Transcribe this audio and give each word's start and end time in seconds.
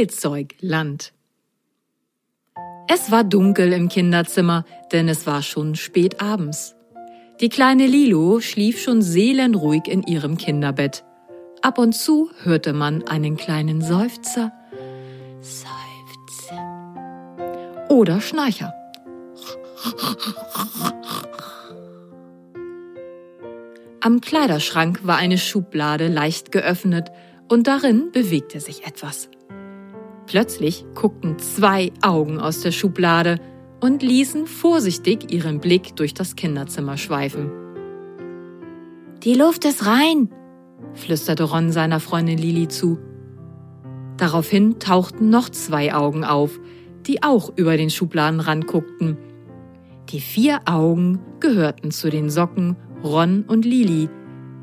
Spielzeugland. 0.00 1.12
Es 2.88 3.10
war 3.10 3.22
dunkel 3.22 3.74
im 3.74 3.90
Kinderzimmer, 3.90 4.64
denn 4.92 5.10
es 5.10 5.26
war 5.26 5.42
schon 5.42 5.74
spät 5.74 6.22
abends. 6.22 6.74
Die 7.42 7.50
kleine 7.50 7.86
Lilo 7.86 8.40
schlief 8.40 8.80
schon 8.80 9.02
seelenruhig 9.02 9.82
in 9.88 10.02
ihrem 10.02 10.38
Kinderbett. 10.38 11.04
Ab 11.60 11.76
und 11.76 11.92
zu 11.92 12.30
hörte 12.42 12.72
man 12.72 13.06
einen 13.08 13.36
kleinen 13.36 13.82
Seufzer. 13.82 14.52
Seufzer. 15.42 16.56
Oder 17.90 18.22
Schnarcher. 18.22 18.72
Am 24.00 24.22
Kleiderschrank 24.22 25.00
war 25.06 25.18
eine 25.18 25.36
Schublade 25.36 26.08
leicht 26.08 26.52
geöffnet 26.52 27.10
und 27.48 27.66
darin 27.66 28.12
bewegte 28.12 28.60
sich 28.60 28.86
etwas. 28.86 29.28
Plötzlich 30.30 30.84
guckten 30.94 31.40
zwei 31.40 31.90
Augen 32.02 32.38
aus 32.38 32.60
der 32.60 32.70
Schublade 32.70 33.40
und 33.80 34.00
ließen 34.00 34.46
vorsichtig 34.46 35.32
ihren 35.32 35.58
Blick 35.58 35.96
durch 35.96 36.14
das 36.14 36.36
Kinderzimmer 36.36 36.96
schweifen. 36.96 37.50
Die 39.24 39.34
Luft 39.34 39.64
ist 39.64 39.86
rein, 39.86 40.30
flüsterte 40.94 41.42
Ron 41.42 41.72
seiner 41.72 41.98
Freundin 41.98 42.38
Lili 42.38 42.68
zu. 42.68 43.00
Daraufhin 44.18 44.78
tauchten 44.78 45.30
noch 45.30 45.48
zwei 45.48 45.92
Augen 45.92 46.22
auf, 46.22 46.60
die 47.08 47.24
auch 47.24 47.50
über 47.56 47.76
den 47.76 47.90
Schubladenrand 47.90 48.68
guckten. 48.68 49.16
Die 50.10 50.20
vier 50.20 50.60
Augen 50.64 51.18
gehörten 51.40 51.90
zu 51.90 52.08
den 52.08 52.30
Socken 52.30 52.76
Ron 53.02 53.46
und 53.48 53.64
Lili, 53.64 54.08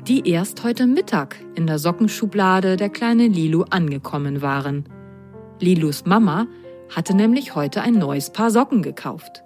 die 0.06 0.30
erst 0.30 0.64
heute 0.64 0.86
Mittag 0.86 1.36
in 1.56 1.66
der 1.66 1.78
Sockenschublade 1.78 2.78
der 2.78 2.88
kleinen 2.88 3.34
Lilu 3.34 3.64
angekommen 3.68 4.40
waren. 4.40 4.86
Lilus 5.60 6.04
Mama 6.06 6.46
hatte 6.94 7.14
nämlich 7.14 7.54
heute 7.54 7.82
ein 7.82 7.94
neues 7.94 8.30
Paar 8.30 8.50
Socken 8.50 8.82
gekauft. 8.82 9.42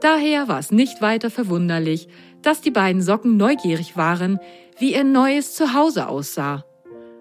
Daher 0.00 0.48
war 0.48 0.58
es 0.58 0.70
nicht 0.70 1.00
weiter 1.02 1.30
verwunderlich, 1.30 2.08
dass 2.42 2.60
die 2.60 2.70
beiden 2.70 3.02
Socken 3.02 3.36
neugierig 3.36 3.96
waren, 3.96 4.38
wie 4.78 4.94
ihr 4.94 5.04
neues 5.04 5.54
Zuhause 5.54 6.08
aussah. 6.08 6.64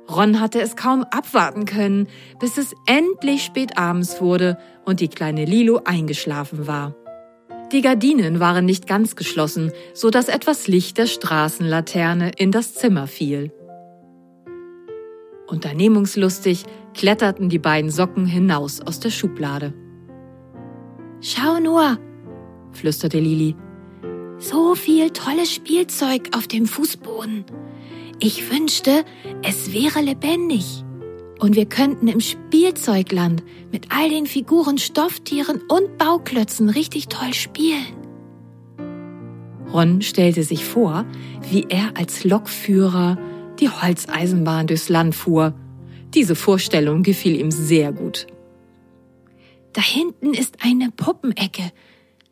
Ron 0.10 0.40
hatte 0.40 0.62
es 0.62 0.76
kaum 0.76 1.04
abwarten 1.04 1.66
können, 1.66 2.08
bis 2.40 2.58
es 2.58 2.74
endlich 2.86 3.44
spät 3.44 3.78
abends 3.78 4.22
wurde 4.22 4.58
und 4.86 5.00
die 5.00 5.10
kleine 5.10 5.46
Lilo 5.46 5.82
eingeschlafen 5.84 6.68
war. 6.68 6.96
Die 7.74 7.82
Gardinen 7.82 8.40
waren 8.40 8.64
nicht 8.64 8.88
ganz 8.88 9.18
geschlossen, 9.18 9.74
so 9.94 10.10
dass 10.10 10.30
etwas 10.30 10.68
Licht 10.68 10.98
der 10.98 11.08
Straßenlaterne 11.08 12.32
in 12.38 12.52
das 12.52 12.76
Zimmer 12.76 13.08
fiel. 13.08 13.52
Unternehmungslustig 15.48 16.64
kletterten 16.98 17.48
die 17.48 17.60
beiden 17.60 17.90
Socken 17.90 18.26
hinaus 18.26 18.82
aus 18.82 19.00
der 19.00 19.12
Schublade. 19.12 19.74
Schau 21.22 21.60
nur, 21.60 21.98
flüsterte 22.74 23.20
Lili. 23.20 23.56
So 24.40 24.76
viel 24.76 25.12
tolles 25.12 25.54
Spielzeug 25.54 26.30
auf 26.36 26.48
dem 26.48 26.66
Fußboden. 26.66 27.46
Ich 28.20 28.52
wünschte, 28.52 29.06
es 29.44 29.74
wäre 29.74 30.02
lebendig. 30.02 30.84
Und 31.40 31.56
wir 31.56 31.66
könnten 31.66 32.08
im 32.08 32.20
Spielzeugland 32.20 33.44
mit 33.72 33.88
all 33.96 34.10
den 34.10 34.26
Figuren, 34.26 34.80
Stofftieren 34.80 35.62
und 35.70 35.98
Bauklötzen 36.00 36.70
richtig 36.70 37.10
toll 37.10 37.34
spielen. 37.34 37.96
Ron 39.72 40.02
stellte 40.02 40.44
sich 40.44 40.66
vor, 40.66 41.06
wie 41.50 41.68
er 41.70 41.96
als 41.96 42.24
Lokführer 42.24 43.20
die 43.60 43.70
Holzeisenbahn 43.70 44.66
durchs 44.66 44.90
Land 44.90 45.14
fuhr. 45.14 45.54
Diese 46.14 46.36
Vorstellung 46.36 47.04
gefiel 47.04 47.40
ihm 47.40 47.52
sehr 47.52 47.92
gut. 47.92 48.28
Da 49.74 49.82
hinten 49.82 50.34
ist 50.34 50.64
eine 50.64 50.92
Puppenecke. 50.92 51.72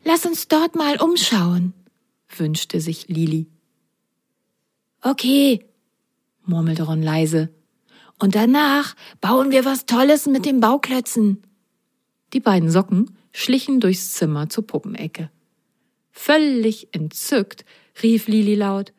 Lass 0.04 0.26
uns 0.26 0.48
dort 0.48 0.74
mal 0.74 1.00
umschauen, 1.00 1.74
wünschte 2.36 2.80
sich 2.80 3.08
Lili. 3.08 3.46
Okay, 5.02 5.64
murmelte 6.44 6.84
Ron 6.84 7.02
leise. 7.02 7.50
Und 8.18 8.34
danach 8.34 8.96
bauen 9.20 9.50
wir 9.50 9.64
was 9.64 9.86
Tolles 9.86 10.26
mit 10.26 10.46
den 10.46 10.60
Bauklötzen. 10.60 11.42
Die 12.32 12.40
beiden 12.40 12.70
Socken 12.70 13.16
schlichen 13.32 13.80
durchs 13.80 14.12
Zimmer 14.12 14.48
zur 14.48 14.66
Puppenecke. 14.66 15.30
Völlig 16.10 16.88
entzückt 16.92 17.64
rief 18.02 18.26
Lili 18.26 18.54
laut. 18.54 18.92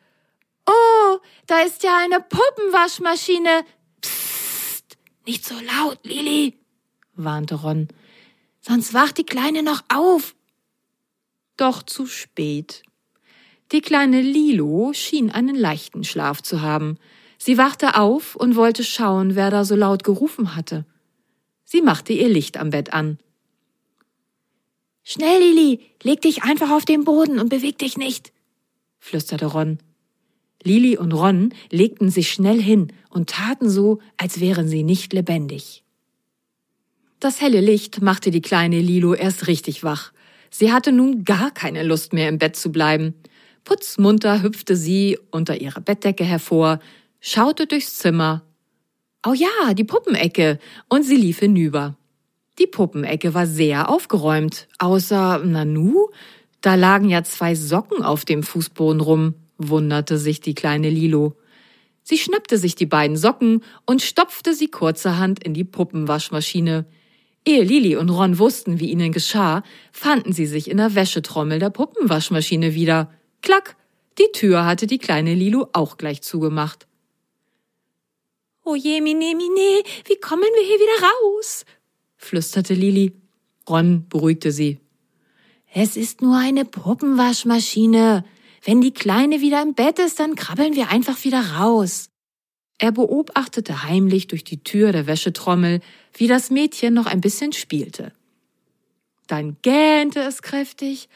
Oh, 0.66 1.18
da 1.46 1.60
ist 1.60 1.82
ja 1.82 1.98
eine 1.98 2.20
Puppenwaschmaschine. 2.20 3.64
Nicht 5.28 5.44
so 5.44 5.56
laut, 5.60 5.98
Lili, 6.04 6.54
warnte 7.12 7.56
Ron. 7.56 7.88
Sonst 8.62 8.94
wacht 8.94 9.18
die 9.18 9.26
Kleine 9.26 9.62
noch 9.62 9.82
auf. 9.94 10.34
Doch 11.58 11.82
zu 11.82 12.06
spät. 12.06 12.82
Die 13.70 13.82
kleine 13.82 14.22
Lilo 14.22 14.94
schien 14.94 15.30
einen 15.30 15.54
leichten 15.54 16.02
Schlaf 16.02 16.40
zu 16.40 16.62
haben. 16.62 16.96
Sie 17.36 17.58
wachte 17.58 17.96
auf 17.96 18.36
und 18.36 18.56
wollte 18.56 18.82
schauen, 18.82 19.34
wer 19.34 19.50
da 19.50 19.66
so 19.66 19.76
laut 19.76 20.02
gerufen 20.02 20.56
hatte. 20.56 20.86
Sie 21.62 21.82
machte 21.82 22.14
ihr 22.14 22.30
Licht 22.30 22.56
am 22.56 22.70
Bett 22.70 22.94
an. 22.94 23.18
Schnell, 25.04 25.42
Lili, 25.42 25.80
leg 26.02 26.22
dich 26.22 26.42
einfach 26.44 26.70
auf 26.70 26.86
den 26.86 27.04
Boden 27.04 27.38
und 27.38 27.50
beweg 27.50 27.76
dich 27.76 27.98
nicht, 27.98 28.32
flüsterte 28.98 29.44
Ron. 29.44 29.78
Lili 30.62 30.96
und 30.96 31.12
Ron 31.12 31.54
legten 31.70 32.10
sich 32.10 32.30
schnell 32.30 32.60
hin 32.60 32.92
und 33.10 33.30
taten 33.30 33.68
so, 33.68 34.00
als 34.16 34.40
wären 34.40 34.68
sie 34.68 34.82
nicht 34.82 35.12
lebendig. 35.12 35.84
Das 37.20 37.40
helle 37.40 37.60
Licht 37.60 38.00
machte 38.00 38.30
die 38.30 38.42
kleine 38.42 38.80
Lilo 38.80 39.14
erst 39.14 39.46
richtig 39.46 39.82
wach. 39.82 40.12
Sie 40.50 40.72
hatte 40.72 40.92
nun 40.92 41.24
gar 41.24 41.50
keine 41.50 41.82
Lust 41.82 42.12
mehr 42.12 42.28
im 42.28 42.38
Bett 42.38 42.56
zu 42.56 42.70
bleiben. 42.70 43.14
Putzmunter 43.64 44.42
hüpfte 44.42 44.76
sie 44.76 45.18
unter 45.30 45.60
ihrer 45.60 45.80
Bettdecke 45.80 46.24
hervor, 46.24 46.80
schaute 47.20 47.66
durchs 47.66 47.98
Zimmer. 47.98 48.42
Oh 49.26 49.34
ja, 49.34 49.74
die 49.74 49.84
Puppenecke. 49.84 50.58
Und 50.88 51.02
sie 51.02 51.16
lief 51.16 51.40
hinüber. 51.40 51.96
Die 52.58 52.66
Puppenecke 52.66 53.34
war 53.34 53.46
sehr 53.46 53.88
aufgeräumt, 53.88 54.68
außer 54.78 55.38
Nanu, 55.44 56.08
da 56.60 56.74
lagen 56.74 57.08
ja 57.08 57.22
zwei 57.22 57.54
Socken 57.54 58.02
auf 58.02 58.24
dem 58.24 58.42
Fußboden 58.42 59.00
rum, 59.00 59.34
wunderte 59.58 60.16
sich 60.18 60.40
die 60.40 60.54
kleine 60.54 60.88
Lilo. 60.88 61.36
Sie 62.02 62.16
schnappte 62.16 62.56
sich 62.56 62.74
die 62.74 62.86
beiden 62.86 63.16
Socken 63.16 63.62
und 63.84 64.00
stopfte 64.00 64.54
sie 64.54 64.68
kurzerhand 64.68 65.44
in 65.44 65.52
die 65.52 65.64
Puppenwaschmaschine. 65.64 66.86
Ehe 67.44 67.62
Lili 67.62 67.96
und 67.96 68.10
Ron 68.10 68.38
wussten, 68.38 68.80
wie 68.80 68.90
ihnen 68.90 69.12
geschah, 69.12 69.62
fanden 69.92 70.32
sie 70.32 70.46
sich 70.46 70.70
in 70.70 70.78
der 70.78 70.94
Wäschetrommel 70.94 71.58
der 71.58 71.70
Puppenwaschmaschine 71.70 72.74
wieder. 72.74 73.12
Klack! 73.42 73.76
Die 74.18 74.32
Tür 74.32 74.64
hatte 74.64 74.86
die 74.86 74.98
kleine 74.98 75.34
Lilo 75.34 75.68
auch 75.72 75.96
gleich 75.96 76.22
zugemacht. 76.22 76.88
Oh 78.64 78.74
je, 78.74 79.00
mine, 79.00 79.34
mine, 79.36 79.82
wie 80.06 80.16
kommen 80.20 80.42
wir 80.42 80.66
hier 80.66 80.76
wieder 80.76 81.06
raus? 81.06 81.64
flüsterte 82.16 82.74
Lili. 82.74 83.12
Ron 83.68 84.06
beruhigte 84.08 84.50
sie. 84.50 84.78
Es 85.72 85.96
ist 85.96 86.20
nur 86.20 86.36
eine 86.36 86.64
Puppenwaschmaschine. 86.64 88.24
Wenn 88.68 88.82
die 88.82 88.92
Kleine 88.92 89.40
wieder 89.40 89.62
im 89.62 89.72
Bett 89.72 89.98
ist, 89.98 90.20
dann 90.20 90.34
krabbeln 90.34 90.74
wir 90.74 90.90
einfach 90.90 91.24
wieder 91.24 91.40
raus. 91.52 92.10
Er 92.76 92.92
beobachtete 92.92 93.84
heimlich 93.84 94.26
durch 94.26 94.44
die 94.44 94.62
Tür 94.62 94.92
der 94.92 95.06
Wäschetrommel, 95.06 95.80
wie 96.12 96.26
das 96.26 96.50
Mädchen 96.50 96.92
noch 96.92 97.06
ein 97.06 97.22
bisschen 97.22 97.54
spielte. 97.54 98.12
Dann 99.26 99.56
gähnte 99.62 100.20
es 100.20 100.42
kräftig. 100.42 101.08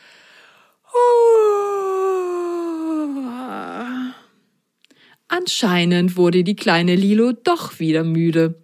Anscheinend 5.29 6.17
wurde 6.17 6.45
die 6.45 6.57
kleine 6.57 6.97
Lilo 6.97 7.33
doch 7.33 7.79
wieder 7.79 8.03
müde. 8.03 8.63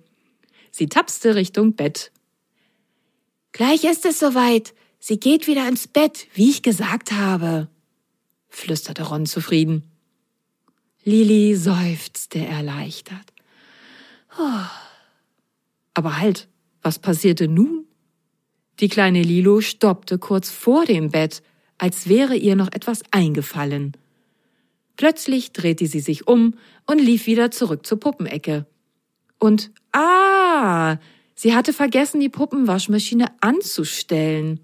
Sie 0.71 0.87
tapste 0.87 1.35
Richtung 1.35 1.75
Bett. 1.75 2.11
Gleich 3.53 3.85
ist 3.85 4.07
es 4.07 4.19
soweit. 4.19 4.73
Sie 4.99 5.21
geht 5.21 5.47
wieder 5.47 5.69
ins 5.69 5.89
Bett, 5.89 6.27
wie 6.33 6.49
ich 6.49 6.63
gesagt 6.63 7.13
habe, 7.13 7.69
flüsterte 8.59 9.05
Ron 9.05 9.27
zufrieden. 9.27 9.85
Lili 11.05 11.55
seufzte 11.55 12.39
erleichtert. 12.39 13.33
Oh. 14.39 14.67
Aber 15.95 16.19
halt, 16.19 16.49
was 16.83 16.99
passierte 16.99 17.49
nun? 17.49 17.87
Die 18.81 18.89
kleine 18.89 19.23
Lilo 19.23 19.61
stoppte 19.61 20.19
kurz 20.19 20.51
vor 20.51 20.85
dem 20.85 21.11
Bett, 21.11 21.43
als 21.79 22.09
wäre 22.09 22.37
ihr 22.37 22.57
noch 22.57 22.71
etwas 22.73 23.03
eingefallen. 23.11 23.93
Plötzlich 24.97 25.53
drehte 25.53 25.87
sie 25.87 26.01
sich 26.01 26.27
um 26.27 26.55
und 26.87 26.99
lief 26.99 27.27
wieder 27.27 27.51
zurück 27.51 27.87
zur 27.87 28.01
Puppenecke. 28.01 28.67
Und 29.39 29.71
ah, 29.93 30.97
sie 31.35 31.55
hatte 31.55 31.73
vergessen, 31.73 32.21
die 32.21 32.29
Puppenwaschmaschine 32.29 33.27
anzustellen. 33.41 34.61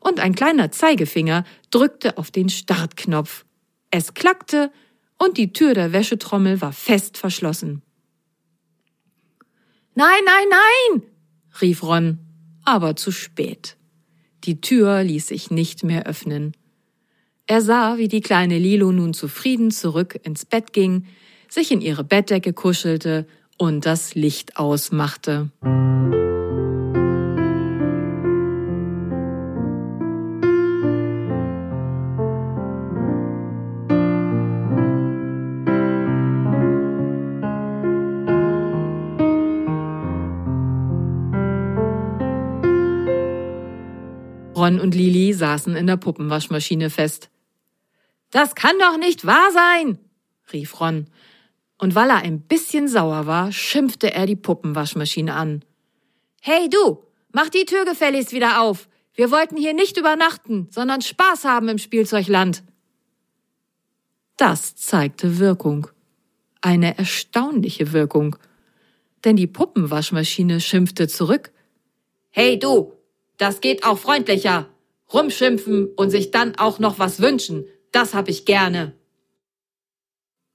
Und 0.00 0.18
ein 0.18 0.34
kleiner 0.34 0.72
Zeigefinger 0.72 1.44
drückte 1.70 2.18
auf 2.18 2.30
den 2.30 2.48
Startknopf. 2.48 3.44
Es 3.90 4.14
klackte 4.14 4.72
und 5.18 5.36
die 5.36 5.52
Tür 5.52 5.74
der 5.74 5.92
Wäschetrommel 5.92 6.60
war 6.60 6.72
fest 6.72 7.18
verschlossen. 7.18 7.82
Nein, 9.94 10.22
nein, 10.24 10.48
nein! 10.48 11.02
rief 11.60 11.82
Ron, 11.82 12.18
aber 12.64 12.96
zu 12.96 13.10
spät. 13.10 13.76
Die 14.44 14.60
Tür 14.60 15.02
ließ 15.02 15.26
sich 15.26 15.50
nicht 15.50 15.84
mehr 15.84 16.06
öffnen. 16.06 16.56
Er 17.46 17.60
sah, 17.60 17.98
wie 17.98 18.08
die 18.08 18.20
kleine 18.20 18.58
Lilo 18.58 18.92
nun 18.92 19.12
zufrieden 19.12 19.70
zurück 19.70 20.18
ins 20.22 20.46
Bett 20.46 20.72
ging, 20.72 21.06
sich 21.48 21.72
in 21.72 21.80
ihre 21.80 22.04
Bettdecke 22.04 22.52
kuschelte 22.52 23.26
und 23.58 23.84
das 23.84 24.14
Licht 24.14 24.56
ausmachte. 24.56 25.50
Saßen 45.40 45.74
in 45.74 45.88
der 45.88 45.96
Puppenwaschmaschine 45.96 46.90
fest. 46.90 47.30
Das 48.30 48.54
kann 48.54 48.78
doch 48.78 48.96
nicht 48.96 49.26
wahr 49.26 49.50
sein, 49.52 49.98
rief 50.52 50.80
Ron. 50.80 51.06
Und 51.78 51.96
weil 51.96 52.10
er 52.10 52.18
ein 52.18 52.42
bisschen 52.42 52.86
sauer 52.86 53.26
war, 53.26 53.50
schimpfte 53.50 54.14
er 54.14 54.26
die 54.26 54.36
Puppenwaschmaschine 54.36 55.34
an. 55.34 55.64
Hey 56.40 56.70
du, 56.70 57.02
mach 57.32 57.48
die 57.48 57.64
Tür 57.64 57.84
gefälligst 57.84 58.32
wieder 58.32 58.62
auf. 58.62 58.88
Wir 59.14 59.32
wollten 59.32 59.56
hier 59.56 59.74
nicht 59.74 59.96
übernachten, 59.96 60.68
sondern 60.70 61.02
Spaß 61.02 61.44
haben 61.44 61.68
im 61.68 61.78
Spielzeugland. 61.78 62.62
Das 64.36 64.76
zeigte 64.76 65.38
Wirkung. 65.38 65.88
Eine 66.60 66.96
erstaunliche 66.96 67.92
Wirkung. 67.92 68.36
Denn 69.24 69.36
die 69.36 69.46
Puppenwaschmaschine 69.46 70.60
schimpfte 70.60 71.08
zurück. 71.08 71.50
Hey 72.30 72.58
du, 72.58 72.94
das 73.36 73.60
geht 73.60 73.84
auch 73.84 73.98
freundlicher. 73.98 74.69
Rumschimpfen 75.12 75.88
und 75.96 76.10
sich 76.10 76.30
dann 76.30 76.56
auch 76.56 76.78
noch 76.78 76.98
was 76.98 77.20
wünschen, 77.20 77.64
das 77.92 78.14
hab 78.14 78.28
ich 78.28 78.44
gerne. 78.44 78.94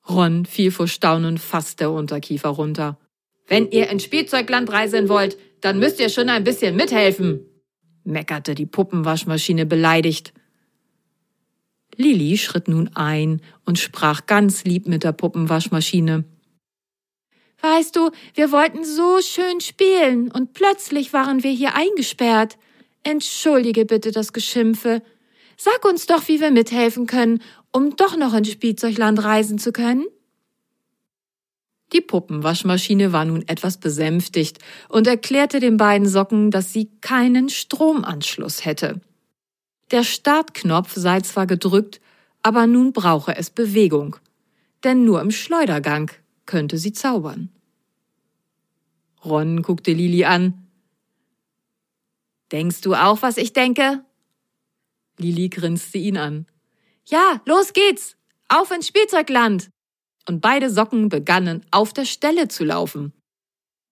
Ron 0.08 0.46
fiel 0.46 0.72
vor 0.72 0.88
Staunen 0.88 1.38
fast 1.38 1.80
der 1.80 1.92
Unterkiefer 1.92 2.50
runter. 2.50 3.00
Wenn 3.48 3.70
ihr 3.72 3.90
ins 3.90 4.04
Spielzeugland 4.04 4.72
reisen 4.72 5.10
wollt, 5.10 5.38
dann 5.62 5.80
müsst 5.80 6.00
ihr 6.00 6.10
schon 6.10 6.30
ein 6.30 6.44
bisschen 6.44 6.76
mithelfen, 6.76 7.42
meckerte 8.04 8.56
die 8.56 8.66
Puppenwaschmaschine 8.66 9.66
beleidigt. 9.66 10.34
Lili 11.96 12.38
schritt 12.38 12.68
nun 12.68 12.92
ein 12.96 13.42
und 13.66 13.80
sprach 13.80 14.26
ganz 14.26 14.64
lieb 14.64 14.88
mit 14.88 15.04
der 15.04 15.12
Puppenwaschmaschine. 15.12 16.26
Weißt 17.62 17.96
du, 17.96 18.12
wir 18.34 18.52
wollten 18.52 18.84
so 18.84 19.22
schön 19.22 19.60
spielen 19.62 20.32
und 20.32 20.54
plötzlich 20.54 21.14
waren 21.14 21.44
wir 21.44 21.52
hier 21.52 21.74
eingesperrt. 21.76 22.58
Entschuldige 23.06 23.86
bitte 23.86 24.12
das 24.12 24.34
Geschimpfe. 24.34 25.04
Sag 25.58 25.86
uns 25.86 26.08
doch, 26.08 26.28
wie 26.28 26.42
wir 26.42 26.50
mithelfen 26.50 27.06
können, 27.06 27.42
um 27.72 27.96
doch 27.96 28.18
noch 28.18 28.34
ins 28.34 28.50
Spielzeugland 28.50 29.24
reisen 29.24 29.60
zu 29.60 29.72
können. 29.72 30.06
Die 31.94 32.02
Puppenwaschmaschine 32.02 33.14
war 33.14 33.24
nun 33.24 33.48
etwas 33.48 33.78
besänftigt 33.78 34.58
und 34.90 35.06
erklärte 35.06 35.60
den 35.60 35.78
beiden 35.78 36.08
Socken, 36.08 36.50
dass 36.50 36.74
sie 36.74 36.90
keinen 37.02 37.50
Stromanschluss 37.50 38.66
hätte. 38.66 39.02
Der 39.92 40.04
Startknopf 40.04 40.94
sei 40.96 41.22
zwar 41.22 41.46
gedrückt, 41.46 42.02
aber 42.42 42.66
nun 42.66 42.92
brauche 42.92 43.36
es 43.36 43.52
Bewegung, 43.52 44.16
denn 44.84 45.06
nur 45.06 45.22
im 45.22 45.30
Schleudergang 45.30 46.10
könnte 46.48 46.80
sie 46.80 46.92
zaubern. 46.92 47.50
Ron 49.24 49.62
guckte 49.62 49.94
Lili 49.94 50.26
an, 50.26 50.65
Denkst 52.56 52.80
du 52.80 52.94
auch, 52.94 53.22
was 53.22 53.36
ich 53.36 53.52
denke? 53.52 54.06
Lili 55.18 55.50
grinste 55.50 55.98
ihn 55.98 56.16
an. 56.16 56.46
Ja, 57.06 57.42
los 57.46 57.74
geht's! 57.74 58.16
Auf 58.48 58.72
ins 58.72 58.88
Spielzeugland! 58.88 59.70
Und 60.26 60.40
beide 60.40 60.70
Socken 60.70 61.10
begannen 61.10 61.66
auf 61.72 61.92
der 61.92 62.06
Stelle 62.06 62.48
zu 62.48 62.64
laufen. 62.64 63.12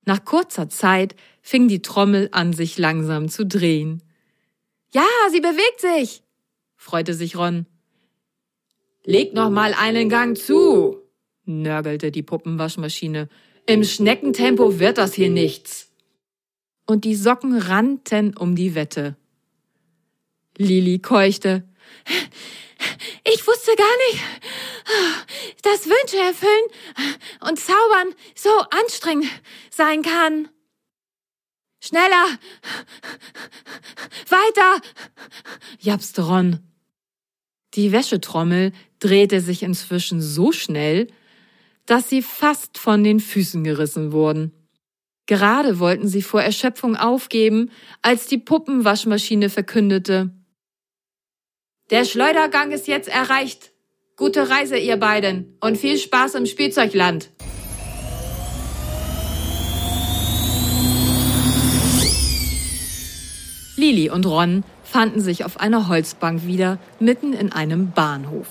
Nach 0.06 0.24
kurzer 0.24 0.70
Zeit 0.70 1.14
fing 1.42 1.68
die 1.68 1.82
Trommel 1.82 2.30
an, 2.32 2.54
sich 2.54 2.78
langsam 2.78 3.28
zu 3.28 3.46
drehen. 3.46 4.02
Ja, 4.94 5.10
sie 5.30 5.42
bewegt 5.42 5.82
sich! 5.82 6.24
freute 6.78 7.16
sich 7.16 7.36
Ron. 7.36 7.66
Leg 9.04 9.34
noch 9.34 9.50
mal 9.50 9.74
einen 9.74 10.08
Gang 10.08 10.38
zu, 10.38 11.02
nörgelte 11.44 12.12
die 12.12 12.24
Puppenwaschmaschine. 12.24 13.28
Im 13.66 13.84
Schneckentempo 13.84 14.80
wird 14.80 15.00
das 15.00 15.14
hier 15.14 15.30
nichts 15.30 15.93
und 16.86 17.06
die 17.06 17.16
Socken 17.16 17.58
rannten 17.58 18.36
um 18.38 18.56
die 18.56 18.76
Wette. 18.76 19.16
Lili 20.58 21.00
keuchte. 21.00 21.68
Ich 23.26 23.48
wusste 23.48 23.72
gar 23.76 23.98
nicht, 24.10 24.24
dass 25.64 25.86
Wünsche 25.86 26.18
erfüllen 26.18 26.66
und 27.48 27.60
zaubern 27.60 28.14
so 28.36 28.50
anstrengend 28.70 29.30
sein 29.70 30.02
kann. 30.02 30.50
Schneller! 31.80 32.38
Weiter! 34.30 34.82
japste 35.80 36.22
Ron. 36.24 36.60
Die 37.74 37.92
Wäschetrommel 37.92 38.72
drehte 39.00 39.42
sich 39.42 39.64
inzwischen 39.64 40.22
so 40.22 40.52
schnell, 40.52 41.08
dass 41.86 42.08
sie 42.08 42.22
fast 42.22 42.78
von 42.78 43.04
den 43.04 43.20
Füßen 43.20 43.64
gerissen 43.64 44.12
wurden. 44.12 44.63
Gerade 45.26 45.80
wollten 45.80 46.08
sie 46.08 46.22
vor 46.22 46.42
Erschöpfung 46.42 46.96
aufgeben, 46.98 47.72
als 48.02 48.28
die 48.28 48.38
Puppenwaschmaschine 48.38 49.50
verkündete. 49.50 50.32
Der 51.90 52.06
Schleudergang 52.06 52.72
ist 52.72 52.88
jetzt 52.88 53.08
erreicht. 53.08 53.72
Gute 54.16 54.50
Reise, 54.50 54.78
ihr 54.78 54.98
beiden, 54.98 55.58
und 55.60 55.78
viel 55.78 55.98
Spaß 55.98 56.36
im 56.36 56.46
Spielzeugland. 56.46 57.30
Lili 63.76 64.10
und 64.10 64.26
Ron 64.26 64.64
fanden 64.84 65.20
sich 65.20 65.44
auf 65.44 65.60
einer 65.60 65.88
Holzbank 65.88 66.46
wieder, 66.46 66.78
mitten 67.00 67.34
in 67.34 67.52
einem 67.52 67.92
Bahnhof. 67.92 68.48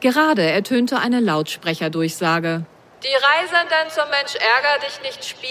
Gerade 0.00 0.42
ertönte 0.42 1.00
eine 1.00 1.20
Lautsprecherdurchsage. 1.20 2.64
Die 3.04 3.14
Reisenden 3.14 3.90
zum 3.90 4.10
Mensch 4.10 4.34
ärger 4.34 4.84
dich 4.84 5.00
nicht 5.02 5.24
Spiel, 5.24 5.48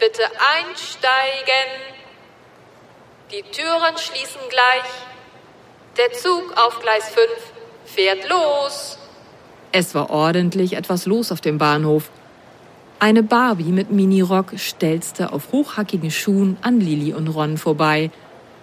bitte 0.00 0.22
einsteigen. 0.56 1.70
Die 3.30 3.42
Türen 3.42 3.96
schließen 3.96 4.40
gleich. 4.48 4.90
Der 5.96 6.12
Zug 6.12 6.52
auf 6.56 6.80
Gleis 6.80 7.08
5 7.10 7.26
fährt 7.84 8.28
los. 8.28 8.98
Es 9.70 9.94
war 9.94 10.10
ordentlich 10.10 10.72
etwas 10.72 11.06
los 11.06 11.30
auf 11.30 11.40
dem 11.40 11.58
Bahnhof. 11.58 12.10
Eine 12.98 13.22
Barbie 13.22 13.70
mit 13.70 13.92
Minirock 13.92 14.58
stelzte 14.58 15.32
auf 15.32 15.52
hochhackigen 15.52 16.10
Schuhen 16.10 16.58
an 16.60 16.80
Lili 16.80 17.14
und 17.14 17.28
Ron 17.28 17.56
vorbei 17.56 18.10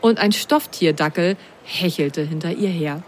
und 0.02 0.20
ein 0.20 0.34
Stofftierdackel 0.34 1.38
hechelte 1.64 2.24
hinter 2.24 2.52
ihr 2.52 2.70
her. 2.70 3.04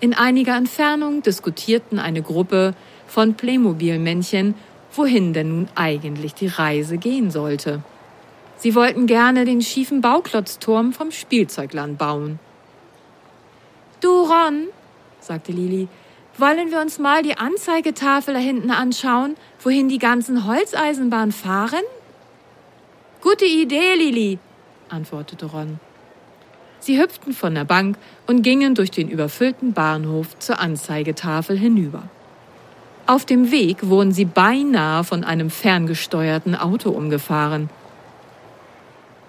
In 0.00 0.12
einiger 0.12 0.56
Entfernung 0.56 1.22
diskutierten 1.22 2.00
eine 2.00 2.22
Gruppe 2.22 2.74
von 3.08 3.34
Playmobil-Männchen, 3.34 4.54
wohin 4.92 5.32
denn 5.32 5.48
nun 5.48 5.68
eigentlich 5.74 6.34
die 6.34 6.46
Reise 6.46 6.98
gehen 6.98 7.30
sollte. 7.30 7.82
Sie 8.56 8.74
wollten 8.74 9.06
gerne 9.06 9.44
den 9.44 9.62
schiefen 9.62 10.00
Bauklotzturm 10.00 10.92
vom 10.92 11.10
Spielzeugland 11.10 11.98
bauen. 11.98 12.38
Du, 14.00 14.08
Ron, 14.08 14.68
sagte 15.20 15.52
Lili, 15.52 15.88
wollen 16.36 16.70
wir 16.70 16.80
uns 16.80 16.98
mal 16.98 17.22
die 17.22 17.36
Anzeigetafel 17.36 18.34
da 18.34 18.40
hinten 18.40 18.70
anschauen, 18.70 19.36
wohin 19.60 19.88
die 19.88 19.98
ganzen 19.98 20.46
Holzeisenbahnen 20.46 21.32
fahren? 21.32 21.82
Gute 23.20 23.44
Idee, 23.44 23.94
Lili, 23.96 24.38
antwortete 24.88 25.46
Ron. 25.46 25.80
Sie 26.80 27.00
hüpften 27.00 27.32
von 27.32 27.54
der 27.54 27.64
Bank 27.64 27.98
und 28.26 28.42
gingen 28.42 28.76
durch 28.76 28.92
den 28.92 29.08
überfüllten 29.08 29.72
Bahnhof 29.72 30.38
zur 30.38 30.60
Anzeigetafel 30.60 31.58
hinüber. 31.58 32.04
Auf 33.08 33.24
dem 33.24 33.50
Weg 33.50 33.88
wurden 33.88 34.12
sie 34.12 34.26
beinahe 34.26 35.02
von 35.02 35.24
einem 35.24 35.48
ferngesteuerten 35.48 36.54
Auto 36.54 36.90
umgefahren. 36.90 37.70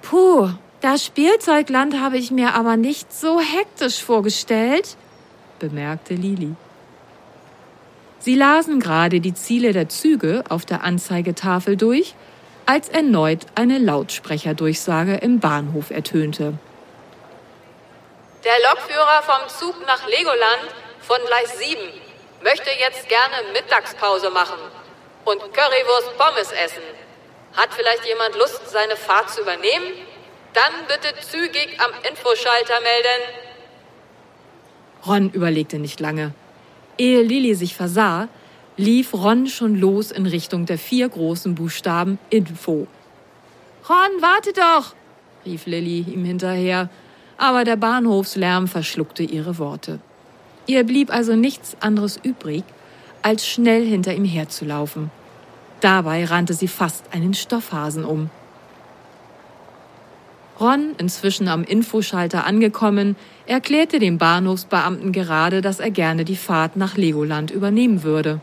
Puh, 0.01 0.49
das 0.81 1.05
Spielzeugland 1.05 1.97
habe 1.97 2.17
ich 2.17 2.29
mir 2.29 2.55
aber 2.55 2.75
nicht 2.75 3.13
so 3.13 3.39
hektisch 3.39 4.03
vorgestellt, 4.03 4.97
bemerkte 5.59 6.13
Lili. 6.15 6.55
Sie 8.19 8.35
lasen 8.35 8.81
gerade 8.81 9.21
die 9.21 9.33
Ziele 9.33 9.71
der 9.71 9.87
Züge 9.87 10.43
auf 10.49 10.65
der 10.65 10.83
Anzeigetafel 10.83 11.77
durch, 11.77 12.15
als 12.65 12.89
erneut 12.89 13.45
eine 13.55 13.77
Lautsprecherdurchsage 13.77 15.15
im 15.15 15.39
Bahnhof 15.39 15.89
ertönte. 15.89 16.55
Der 18.43 18.59
Lokführer 18.73 19.23
vom 19.23 19.47
Zug 19.47 19.87
nach 19.87 20.05
Legoland 20.05 20.67
von 20.99 21.17
Gleis 21.25 21.57
7 21.59 22.08
möchte 22.43 22.69
jetzt 22.79 23.07
gerne 23.09 23.35
Mittagspause 23.53 24.29
machen 24.29 24.59
und 25.25 25.39
Currywurst 25.53 26.17
Pommes 26.17 26.51
essen. 26.51 26.83
Hat 27.53 27.73
vielleicht 27.73 28.05
jemand 28.05 28.35
Lust, 28.35 28.61
seine 28.69 28.95
Fahrt 28.95 29.29
zu 29.29 29.41
übernehmen? 29.41 29.93
Dann 30.53 30.73
bitte 30.87 31.13
zügig 31.21 31.77
am 31.79 31.91
Infoschalter 32.09 32.79
melden. 32.81 33.49
Ron 35.05 35.29
überlegte 35.29 35.79
nicht 35.79 35.99
lange. 35.99 36.33
Ehe 36.97 37.21
Lilly 37.21 37.55
sich 37.55 37.75
versah, 37.75 38.27
lief 38.77 39.13
Ron 39.13 39.47
schon 39.47 39.75
los 39.75 40.11
in 40.11 40.25
Richtung 40.25 40.65
der 40.65 40.77
vier 40.77 41.07
großen 41.09 41.55
Buchstaben 41.55 42.19
Info. 42.29 42.87
Ron, 43.87 44.21
warte 44.21 44.53
doch! 44.53 44.95
rief 45.45 45.65
Lilly 45.65 46.01
ihm 46.01 46.25
hinterher, 46.25 46.89
aber 47.37 47.63
der 47.63 47.77
Bahnhofslärm 47.77 48.67
verschluckte 48.67 49.23
ihre 49.23 49.57
Worte. 49.57 49.99
Ihr 50.69 50.83
blieb 50.83 51.11
also 51.11 51.35
nichts 51.35 51.75
anderes 51.79 52.19
übrig, 52.21 52.63
als 53.23 53.47
schnell 53.47 53.83
hinter 53.83 54.13
ihm 54.13 54.23
herzulaufen. 54.23 55.09
Dabei 55.81 56.25
rannte 56.25 56.53
sie 56.53 56.67
fast 56.67 57.05
einen 57.11 57.33
Stoffhasen 57.33 58.05
um. 58.05 58.29
Ron, 60.59 60.91
inzwischen 60.99 61.47
am 61.47 61.63
Infoschalter 61.63 62.45
angekommen, 62.45 63.15
erklärte 63.47 63.97
dem 63.97 64.19
Bahnhofsbeamten 64.19 65.11
gerade, 65.11 65.61
dass 65.61 65.79
er 65.79 65.89
gerne 65.89 66.23
die 66.23 66.35
Fahrt 66.35 66.75
nach 66.75 66.97
Legoland 66.97 67.49
übernehmen 67.49 68.03
würde. 68.03 68.39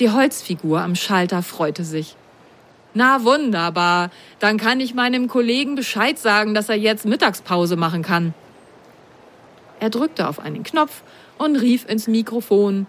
Die 0.00 0.10
Holzfigur 0.10 0.80
am 0.80 0.96
Schalter 0.96 1.44
freute 1.44 1.84
sich. 1.84 2.16
Na 2.92 3.22
wunderbar, 3.22 4.10
dann 4.40 4.58
kann 4.58 4.80
ich 4.80 4.94
meinem 4.94 5.28
Kollegen 5.28 5.76
Bescheid 5.76 6.18
sagen, 6.18 6.54
dass 6.54 6.68
er 6.68 6.76
jetzt 6.76 7.06
Mittagspause 7.06 7.76
machen 7.76 8.02
kann. 8.02 8.34
Er 9.80 9.90
drückte 9.90 10.28
auf 10.28 10.38
einen 10.38 10.62
Knopf 10.62 11.02
und 11.38 11.56
rief 11.56 11.88
ins 11.88 12.06
Mikrofon. 12.06 12.86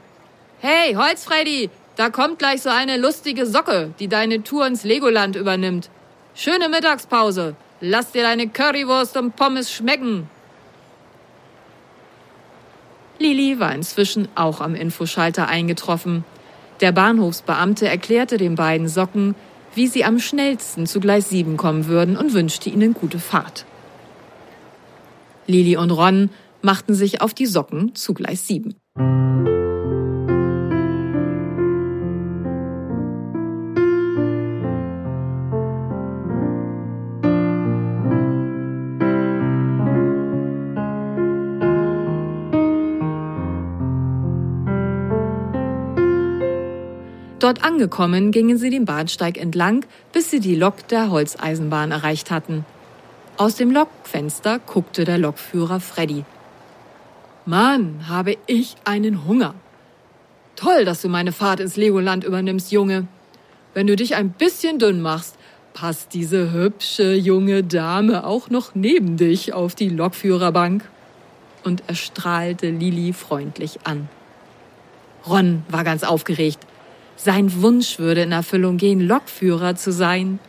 Hey, 0.60 0.94
Holzfreddy, 0.94 1.70
da 1.96 2.10
kommt 2.10 2.40
gleich 2.40 2.62
so 2.62 2.70
eine 2.70 2.98
lustige 2.98 3.46
Socke, 3.46 3.94
die 4.00 4.08
deine 4.08 4.44
Tour 4.44 4.68
ins 4.68 4.84
Legoland 4.84 5.36
übernimmt. 5.36 5.90
Schöne 6.34 6.70
Mittagspause. 6.70 7.56
Lass 7.82 8.12
dir 8.12 8.24
deine 8.24 8.48
Currywurst 8.50 9.18
und 9.18 9.36
Pommes 9.36 9.72
schmecken. 9.72 10.30
Lili 13.20 13.60
war 13.60 13.74
inzwischen 13.74 14.28
auch 14.36 14.60
am 14.60 14.76
Infoschalter 14.76 15.48
eingetroffen. 15.48 16.26
Der 16.82 16.92
Bahnhofsbeamte 16.92 17.88
erklärte 17.88 18.38
den 18.38 18.56
beiden 18.56 18.90
Socken, 18.90 19.36
wie 19.74 19.88
sie 19.88 20.04
am 20.04 20.20
schnellsten 20.20 20.88
zu 20.88 21.00
Gleis 21.00 21.30
7 21.30 21.58
kommen 21.58 21.88
würden 21.88 22.18
und 22.18 22.34
wünschte 22.34 22.70
ihnen 22.70 22.94
gute 22.94 23.20
Fahrt. 23.20 23.66
Lili 25.48 25.78
und 25.78 25.92
Ron 25.92 26.30
machten 26.66 26.96
sich 26.96 27.22
auf 27.22 27.36
die 27.36 27.46
Socken 27.46 27.94
zu 27.94 28.16
Gleis 28.16 28.48
7. 28.48 28.74
Dort 47.40 47.64
angekommen, 47.64 48.32
gingen 48.32 48.58
sie 48.58 48.72
den 48.72 48.86
Bahnsteig 48.86 49.38
entlang, 49.38 49.86
bis 50.12 50.32
sie 50.32 50.40
die 50.40 50.56
Lok 50.56 50.88
der 50.88 51.12
Holzeisenbahn 51.12 51.92
erreicht 51.92 52.32
hatten. 52.32 52.66
Aus 53.38 53.56
dem 53.56 53.70
Lokfenster 53.70 54.58
guckte 54.58 55.04
der 55.04 55.20
Lokführer 55.20 55.80
Freddy. 55.80 56.26
Mann, 57.48 58.08
habe 58.08 58.38
ich 58.48 58.76
einen 58.86 59.26
Hunger. 59.28 59.54
Toll, 60.56 60.84
dass 60.84 61.04
du 61.04 61.10
meine 61.10 61.32
Fahrt 61.32 61.60
ins 61.60 61.76
Legoland 61.76 62.24
übernimmst, 62.24 62.72
Junge. 62.72 63.08
Wenn 63.76 63.86
du 63.86 63.96
dich 63.96 64.16
ein 64.16 64.32
bisschen 64.32 64.80
dünn 64.80 65.00
machst, 65.02 65.36
passt 65.74 66.14
diese 66.16 66.54
hübsche 66.54 67.14
junge 67.14 67.64
Dame 67.64 68.26
auch 68.26 68.50
noch 68.50 68.74
neben 68.74 69.18
dich 69.18 69.54
auf 69.54 69.76
die 69.76 69.90
Lokführerbank. 69.90 70.90
Und 71.64 71.84
er 71.86 71.96
strahlte 71.96 72.70
Lili 72.70 73.14
freundlich 73.14 73.80
an. 73.84 74.10
Ron 75.28 75.64
war 75.70 75.84
ganz 75.84 76.04
aufgeregt. 76.04 76.60
Sein 77.16 77.62
Wunsch 77.62 78.00
würde 78.00 78.24
in 78.24 78.32
Erfüllung 78.32 78.78
gehen, 78.78 79.02
Lokführer 79.02 79.76
zu 79.76 79.92
sein. 79.92 80.40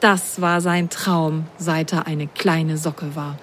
Das 0.00 0.40
war 0.40 0.60
sein 0.60 0.90
Traum, 0.90 1.46
seit 1.56 1.92
er 1.92 2.06
eine 2.06 2.26
kleine 2.26 2.76
Socke 2.76 3.16
war. 3.16 3.38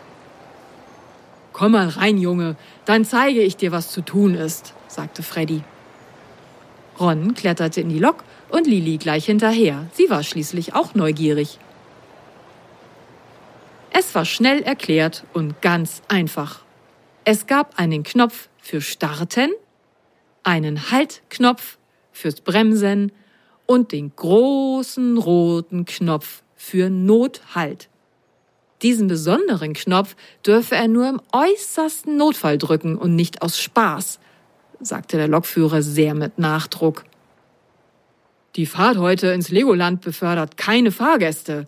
Komm 1.59 1.73
mal 1.73 1.89
rein, 1.89 2.17
Junge, 2.17 2.55
dann 2.85 3.03
zeige 3.03 3.41
ich 3.41 3.57
dir, 3.57 3.73
was 3.73 3.91
zu 3.91 3.99
tun 3.99 4.33
ist, 4.33 4.73
sagte 4.87 5.23
Freddy. 5.23 5.61
Ron 6.97 7.33
kletterte 7.33 7.81
in 7.81 7.89
die 7.89 7.99
Lok 7.99 8.23
und 8.47 8.65
Lili 8.65 8.97
gleich 8.97 9.25
hinterher. 9.25 9.85
Sie 9.91 10.09
war 10.09 10.23
schließlich 10.23 10.73
auch 10.73 10.95
neugierig. 10.95 11.59
Es 13.91 14.15
war 14.15 14.23
schnell 14.23 14.61
erklärt 14.61 15.25
und 15.33 15.61
ganz 15.61 16.01
einfach. 16.07 16.61
Es 17.25 17.45
gab 17.45 17.77
einen 17.77 18.03
Knopf 18.03 18.47
für 18.61 18.79
Starten, 18.79 19.51
einen 20.43 20.91
Haltknopf 20.91 21.77
fürs 22.13 22.39
Bremsen 22.39 23.11
und 23.65 23.91
den 23.91 24.15
großen 24.15 25.17
roten 25.17 25.83
Knopf 25.83 26.41
für 26.55 26.89
Nothalt. 26.89 27.89
Diesen 28.81 29.07
besonderen 29.07 29.73
Knopf 29.73 30.15
dürfe 30.45 30.75
er 30.75 30.87
nur 30.87 31.09
im 31.09 31.21
äußersten 31.33 32.15
Notfall 32.15 32.57
drücken 32.57 32.97
und 32.97 33.15
nicht 33.15 33.41
aus 33.41 33.59
Spaß, 33.59 34.19
sagte 34.79 35.17
der 35.17 35.27
Lokführer 35.27 35.81
sehr 35.81 36.13
mit 36.13 36.39
Nachdruck. 36.39 37.03
Die 38.55 38.65
Fahrt 38.65 38.97
heute 38.97 39.27
ins 39.27 39.49
Legoland 39.49 40.01
befördert 40.01 40.57
keine 40.57 40.91
Fahrgäste, 40.91 41.67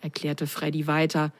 erklärte 0.00 0.46
Freddy 0.46 0.86
weiter. 0.86 1.32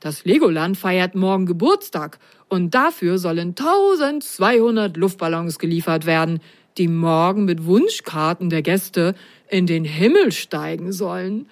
Das 0.00 0.24
Legoland 0.24 0.76
feiert 0.76 1.14
morgen 1.14 1.46
Geburtstag 1.46 2.18
und 2.48 2.74
dafür 2.74 3.18
sollen 3.18 3.50
1200 3.50 4.96
Luftballons 4.96 5.58
geliefert 5.58 6.06
werden, 6.06 6.40
die 6.76 6.88
morgen 6.88 7.44
mit 7.44 7.64
Wunschkarten 7.66 8.50
der 8.50 8.62
Gäste 8.62 9.14
in 9.48 9.66
den 9.66 9.84
Himmel 9.84 10.32
steigen 10.32 10.92
sollen. 10.92 11.48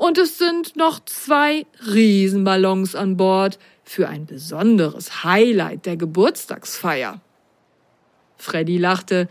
Und 0.00 0.16
es 0.16 0.38
sind 0.38 0.76
noch 0.76 1.04
zwei 1.04 1.66
Riesenballons 1.86 2.94
an 2.94 3.18
Bord 3.18 3.58
für 3.84 4.08
ein 4.08 4.24
besonderes 4.24 5.24
Highlight 5.24 5.84
der 5.84 5.98
Geburtstagsfeier. 5.98 7.20
Freddy 8.38 8.78
lachte. 8.78 9.28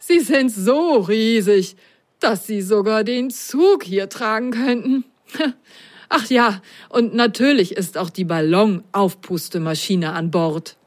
Sie 0.00 0.18
sind 0.18 0.50
so 0.50 0.96
riesig, 0.96 1.76
dass 2.18 2.48
Sie 2.48 2.62
sogar 2.62 3.04
den 3.04 3.30
Zug 3.30 3.84
hier 3.84 4.08
tragen 4.08 4.50
könnten. 4.50 5.04
Ach 6.08 6.28
ja, 6.28 6.62
und 6.88 7.14
natürlich 7.14 7.76
ist 7.76 7.96
auch 7.96 8.10
die 8.10 8.24
Ballonaufpustemaschine 8.24 10.12
an 10.12 10.32
Bord. 10.32 10.78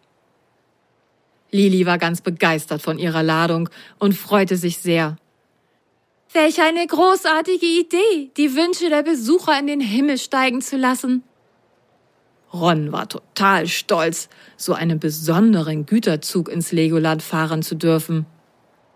Lili 1.52 1.86
war 1.86 2.00
ganz 2.00 2.20
begeistert 2.20 2.82
von 2.82 3.00
ihrer 3.00 3.24
Ladung 3.24 3.70
und 3.98 4.14
freute 4.14 4.58
sich 4.58 4.80
sehr. 4.80 5.16
Welch 6.34 6.62
eine 6.62 6.88
großartige 6.88 7.66
Idee, 7.66 8.32
die 8.38 8.56
Wünsche 8.56 8.90
der 8.90 9.04
Besucher 9.04 9.60
in 9.60 9.68
den 9.68 9.80
Himmel 9.80 10.18
steigen 10.18 10.62
zu 10.62 10.78
lassen. 10.78 11.24
Ron 12.52 12.92
war 12.92 13.08
total 13.08 13.68
stolz, 13.68 14.30
so 14.58 14.74
einen 14.74 15.00
besonderen 15.00 15.86
Güterzug 15.86 16.50
ins 16.50 16.72
Legoland 16.72 17.22
fahren 17.22 17.62
zu 17.62 17.76
dürfen. 17.76 18.26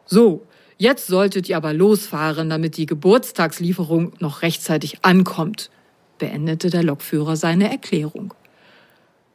So, 0.06 0.48
jetzt 0.78 1.08
solltet 1.08 1.48
ihr 1.48 1.58
aber 1.58 1.74
losfahren, 1.74 2.50
damit 2.50 2.76
die 2.76 2.88
Geburtstagslieferung 2.88 4.14
noch 4.20 4.42
rechtzeitig 4.42 5.06
ankommt, 5.06 5.70
beendete 6.18 6.72
der 6.72 6.84
Lokführer 6.84 7.36
seine 7.36 7.70
Erklärung. 7.70 8.34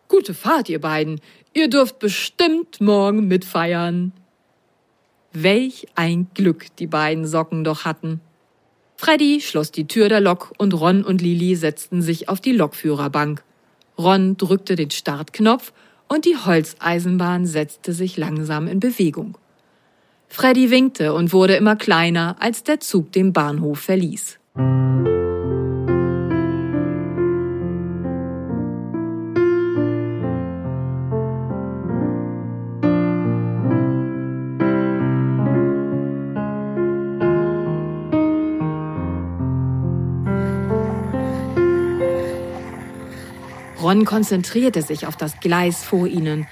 Gute 0.08 0.34
Fahrt, 0.34 0.68
ihr 0.68 0.80
beiden. 0.80 1.20
Ihr 1.52 1.68
dürft 1.68 2.00
bestimmt 2.00 2.80
morgen 2.80 3.28
mitfeiern. 3.28 4.12
Welch 5.32 5.86
ein 5.94 6.28
Glück 6.34 6.66
die 6.76 6.86
beiden 6.86 7.26
Socken 7.26 7.64
doch 7.64 7.84
hatten. 7.84 8.20
Freddy 8.96 9.40
schloss 9.40 9.72
die 9.72 9.86
Tür 9.86 10.08
der 10.08 10.20
Lok 10.20 10.52
und 10.58 10.74
Ron 10.74 11.02
und 11.02 11.20
Lili 11.20 11.56
setzten 11.56 12.02
sich 12.02 12.28
auf 12.28 12.40
die 12.40 12.52
Lokführerbank. 12.52 13.42
Ron 13.98 14.36
drückte 14.36 14.76
den 14.76 14.90
Startknopf 14.90 15.72
und 16.08 16.24
die 16.24 16.36
Holzeisenbahn 16.36 17.46
setzte 17.46 17.92
sich 17.92 18.16
langsam 18.16 18.68
in 18.68 18.80
Bewegung. 18.80 19.38
Freddy 20.28 20.70
winkte 20.70 21.14
und 21.14 21.32
wurde 21.32 21.56
immer 21.56 21.76
kleiner, 21.76 22.36
als 22.38 22.62
der 22.62 22.80
Zug 22.80 23.12
den 23.12 23.32
Bahnhof 23.32 23.80
verließ. 23.80 24.38
Ron 43.92 44.06
konzentrierte 44.06 44.80
sich 44.80 45.06
auf 45.06 45.18
das 45.18 45.38
Gleis 45.40 45.84
vor 45.84 46.06
ihnen. 46.06 46.46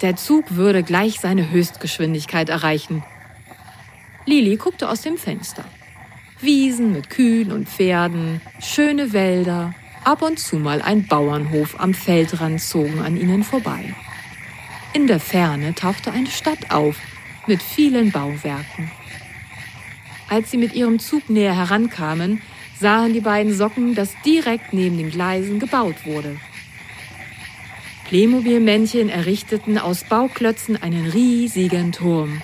Der 0.00 0.14
Zug 0.14 0.54
würde 0.54 0.84
gleich 0.84 1.18
seine 1.18 1.50
Höchstgeschwindigkeit 1.50 2.48
erreichen. 2.48 3.02
Lili 4.26 4.56
guckte 4.56 4.88
aus 4.88 5.00
dem 5.00 5.16
Fenster. 5.16 5.64
Wiesen 6.40 6.92
mit 6.92 7.10
Kühen 7.10 7.50
und 7.50 7.68
Pferden, 7.68 8.40
schöne 8.60 9.12
Wälder, 9.12 9.74
ab 10.04 10.22
und 10.22 10.38
zu 10.38 10.54
mal 10.54 10.82
ein 10.82 11.08
Bauernhof 11.08 11.80
am 11.80 11.94
Feldrand 11.94 12.60
zogen 12.60 13.00
an 13.00 13.16
ihnen 13.16 13.42
vorbei. 13.42 13.92
In 14.92 15.08
der 15.08 15.18
Ferne 15.18 15.74
tauchte 15.74 16.12
eine 16.12 16.30
Stadt 16.30 16.70
auf 16.70 16.96
mit 17.48 17.60
vielen 17.60 18.12
Bauwerken. 18.12 18.92
Als 20.28 20.52
sie 20.52 20.58
mit 20.58 20.74
ihrem 20.74 21.00
Zug 21.00 21.28
näher 21.28 21.56
herankamen, 21.56 22.40
sahen 22.78 23.14
die 23.14 23.20
beiden 23.20 23.52
Socken, 23.52 23.96
dass 23.96 24.14
direkt 24.24 24.72
neben 24.72 24.96
den 24.96 25.10
Gleisen 25.10 25.58
gebaut 25.58 26.06
wurde. 26.06 26.36
Playmobil-Männchen 28.14 29.08
errichteten 29.08 29.76
aus 29.76 30.04
Bauklötzen 30.04 30.80
einen 30.80 31.10
riesigen 31.10 31.90
Turm. 31.90 32.42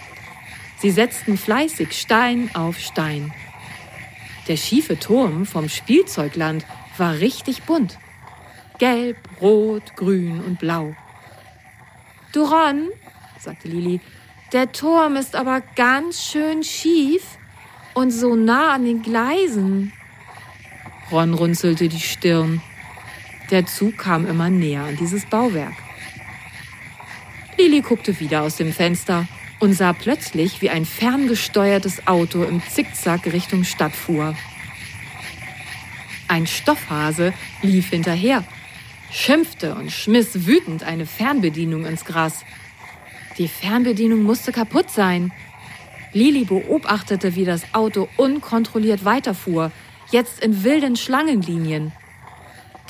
Sie 0.79 0.91
setzten 0.91 1.39
fleißig 1.39 1.93
Stein 1.93 2.51
auf 2.55 2.77
Stein. 2.77 3.33
Der 4.49 4.57
schiefe 4.57 4.99
Turm 4.99 5.47
vom 5.47 5.69
Spielzeugland 5.69 6.67
war 6.99 7.21
richtig 7.21 7.63
bunt. 7.63 8.01
Gelb, 8.81 9.17
rot, 9.41 9.95
grün 9.95 10.41
und 10.41 10.59
blau. 10.59 10.97
Du 12.33 12.43
Ron, 12.43 12.89
sagte 13.39 13.69
Lili, 13.69 14.01
der 14.53 14.73
Turm 14.73 15.15
ist 15.15 15.37
aber 15.37 15.63
ganz 15.77 16.25
schön 16.25 16.65
schief 16.65 17.23
und 17.95 18.11
so 18.11 18.35
nah 18.35 18.73
an 18.73 18.87
den 18.87 19.03
Gleisen. 19.03 19.93
Ron 21.13 21.33
runzelte 21.33 21.89
die 21.89 22.01
Stirn. 22.01 22.61
Der 23.51 23.67
Zug 23.67 23.99
kam 23.99 24.27
immer 24.27 24.49
näher 24.49 24.85
an 24.85 24.97
dieses 24.97 25.27
Bauwerk. 25.27 25.75
Lili 27.59 27.81
guckte 27.81 28.21
wieder 28.21 28.43
aus 28.43 28.57
dem 28.57 28.73
Fenster 28.73 29.27
und 29.59 29.75
sah 29.75 29.93
plötzlich, 29.93 30.63
wie 30.63 30.71
ein 30.71 30.85
ferngesteuertes 30.85 32.07
Auto 32.07 32.45
im 32.45 32.63
Zickzack 32.63 33.27
Richtung 33.27 33.65
Stadt 33.65 33.93
fuhr. 33.93 34.35
Ein 36.29 36.47
Stoffhase 36.47 37.35
lief 37.61 37.91
hinterher, 37.91 38.45
schimpfte 39.11 39.75
und 39.75 39.91
schmiss 39.91 40.47
wütend 40.47 40.85
eine 40.85 41.05
Fernbedienung 41.05 41.85
ins 41.85 42.05
Gras. 42.05 42.45
Die 43.37 43.49
Fernbedienung 43.49 44.23
musste 44.23 44.53
kaputt 44.53 44.91
sein. 44.91 45.33
Lili 46.13 46.45
beobachtete, 46.45 47.35
wie 47.35 47.45
das 47.45 47.75
Auto 47.75 48.09
unkontrolliert 48.17 49.05
weiterfuhr, 49.05 49.73
jetzt 50.13 50.43
in 50.43 50.63
wilden 50.63 50.95
Schlangenlinien. 50.95 51.93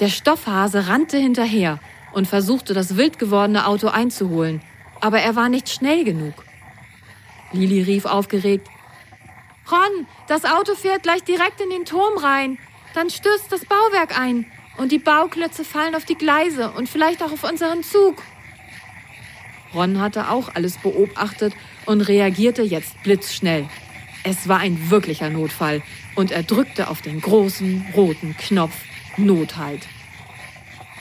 Der 0.01 0.09
Stoffhase 0.09 0.89
rannte 0.89 1.19
hinterher 1.19 1.79
und 2.13 2.27
versuchte, 2.27 2.73
das 2.73 2.97
wild 2.97 3.19
gewordene 3.19 3.67
Auto 3.67 3.89
einzuholen, 3.89 4.63
aber 5.01 5.21
er 5.21 5.37
war 5.37 5.51
nicht 5.51 5.69
schnell 5.69 6.05
genug. 6.05 6.35
Lili 7.53 7.83
rief 7.83 8.07
aufgeregt, 8.07 8.67
Ron, 9.71 10.07
das 10.27 10.45
Auto 10.45 10.75
fährt 10.75 11.03
gleich 11.03 11.23
direkt 11.23 11.61
in 11.61 11.71
den 11.71 11.85
Turm 11.85 12.19
rein. 12.19 12.59
Dann 12.95 13.11
stürzt 13.11 13.53
das 13.53 13.65
Bauwerk 13.67 14.19
ein 14.19 14.47
und 14.79 14.91
die 14.91 14.99
Bauklötze 14.99 15.65
fallen 15.65 15.95
auf 15.95 16.05
die 16.05 16.17
Gleise 16.17 16.71
und 16.71 16.89
vielleicht 16.89 17.23
auch 17.23 17.31
auf 17.31 17.45
unseren 17.45 17.85
Zug. 17.85 18.23
Ron 19.75 20.01
hatte 20.01 20.31
auch 20.31 20.55
alles 20.55 20.79
beobachtet 20.79 21.53
und 21.87 22.01
reagierte 22.01 22.63
jetzt 22.63 23.01
blitzschnell. 23.03 23.69
Es 24.25 24.49
war 24.49 24.59
ein 24.59 24.91
wirklicher 24.91 25.31
Notfall 25.31 25.83
und 26.17 26.33
er 26.33 26.43
drückte 26.43 26.89
auf 26.89 27.01
den 27.01 27.21
großen 27.21 27.87
roten 27.95 28.37
Knopf 28.37 28.75
Nothalt. 29.17 29.87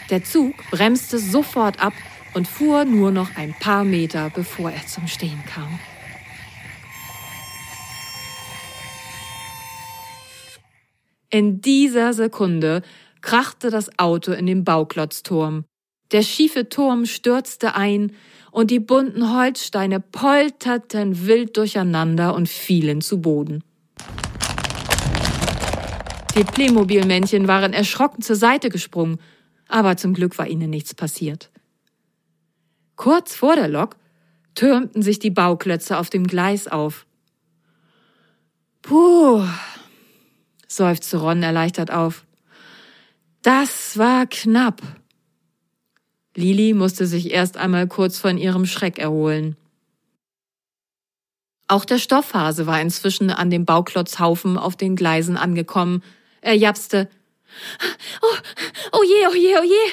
Der 0.10 0.24
Zug 0.24 0.56
bremste 0.72 1.20
sofort 1.20 1.80
ab 1.80 1.94
und 2.34 2.48
fuhr 2.48 2.86
nur 2.86 3.12
noch 3.12 3.36
ein 3.36 3.54
paar 3.60 3.84
Meter, 3.84 4.32
bevor 4.34 4.72
er 4.72 4.86
zum 4.88 5.08
Stehen 5.08 5.44
kam. 5.46 5.80
In 11.30 11.62
dieser 11.62 12.14
Sekunde 12.14 12.82
krachte 13.22 13.70
das 13.70 14.00
Auto 14.00 14.32
in 14.32 14.48
den 14.48 14.64
Bauklotzturm. 14.64 15.66
Der 16.12 16.24
schiefe 16.24 16.70
Turm 16.70 17.06
stürzte 17.06 17.76
ein 17.76 18.14
und 18.52 18.72
die 18.72 18.80
bunten 18.80 19.32
Holzsteine 19.38 20.00
polterten 20.00 21.28
wild 21.28 21.56
durcheinander 21.56 22.34
und 22.34 22.50
fielen 22.50 23.02
zu 23.02 23.22
Boden. 23.22 23.64
Die 26.36 26.44
Playmobil-Männchen 26.44 27.48
waren 27.48 27.74
erschrocken 27.74 28.24
zur 28.24 28.36
Seite 28.36 28.70
gesprungen, 28.70 29.20
aber 29.70 29.96
zum 29.96 30.14
Glück 30.14 30.38
war 30.38 30.48
ihnen 30.48 30.70
nichts 30.70 30.94
passiert. 30.94 31.50
Kurz 32.98 33.34
vor 33.34 33.56
der 33.56 33.70
Lok 33.70 33.96
türmten 34.56 35.02
sich 35.02 35.20
die 35.20 35.30
Bauklötze 35.30 35.98
auf 35.98 36.10
dem 36.10 36.28
Gleis 36.28 36.68
auf. 36.68 37.06
Puh, 38.82 39.46
seufzte 40.68 41.18
Ron 41.18 41.44
erleichtert 41.44 41.92
auf. 41.92 42.26
Das 43.42 43.98
war 43.98 44.28
knapp. 44.28 44.82
Lili 46.36 46.74
musste 46.74 47.06
sich 47.06 47.32
erst 47.32 47.58
einmal 47.58 47.88
kurz 47.88 48.20
von 48.20 48.38
ihrem 48.38 48.66
Schreck 48.66 49.00
erholen. 49.00 49.56
Auch 51.68 51.86
der 51.86 52.00
Stoffhase 52.00 52.66
war 52.66 52.82
inzwischen 52.82 53.30
an 53.30 53.50
dem 53.50 53.64
Bauklotzhaufen 53.64 54.58
auf 54.58 54.76
den 54.76 54.96
Gleisen 54.96 55.38
angekommen. 55.38 56.04
Er 56.42 56.56
japste. 56.56 57.10
Oh, 58.22 58.36
je, 59.20 59.28
oh 59.30 59.36
je, 59.36 59.60
oh 59.60 59.64
je. 59.64 59.92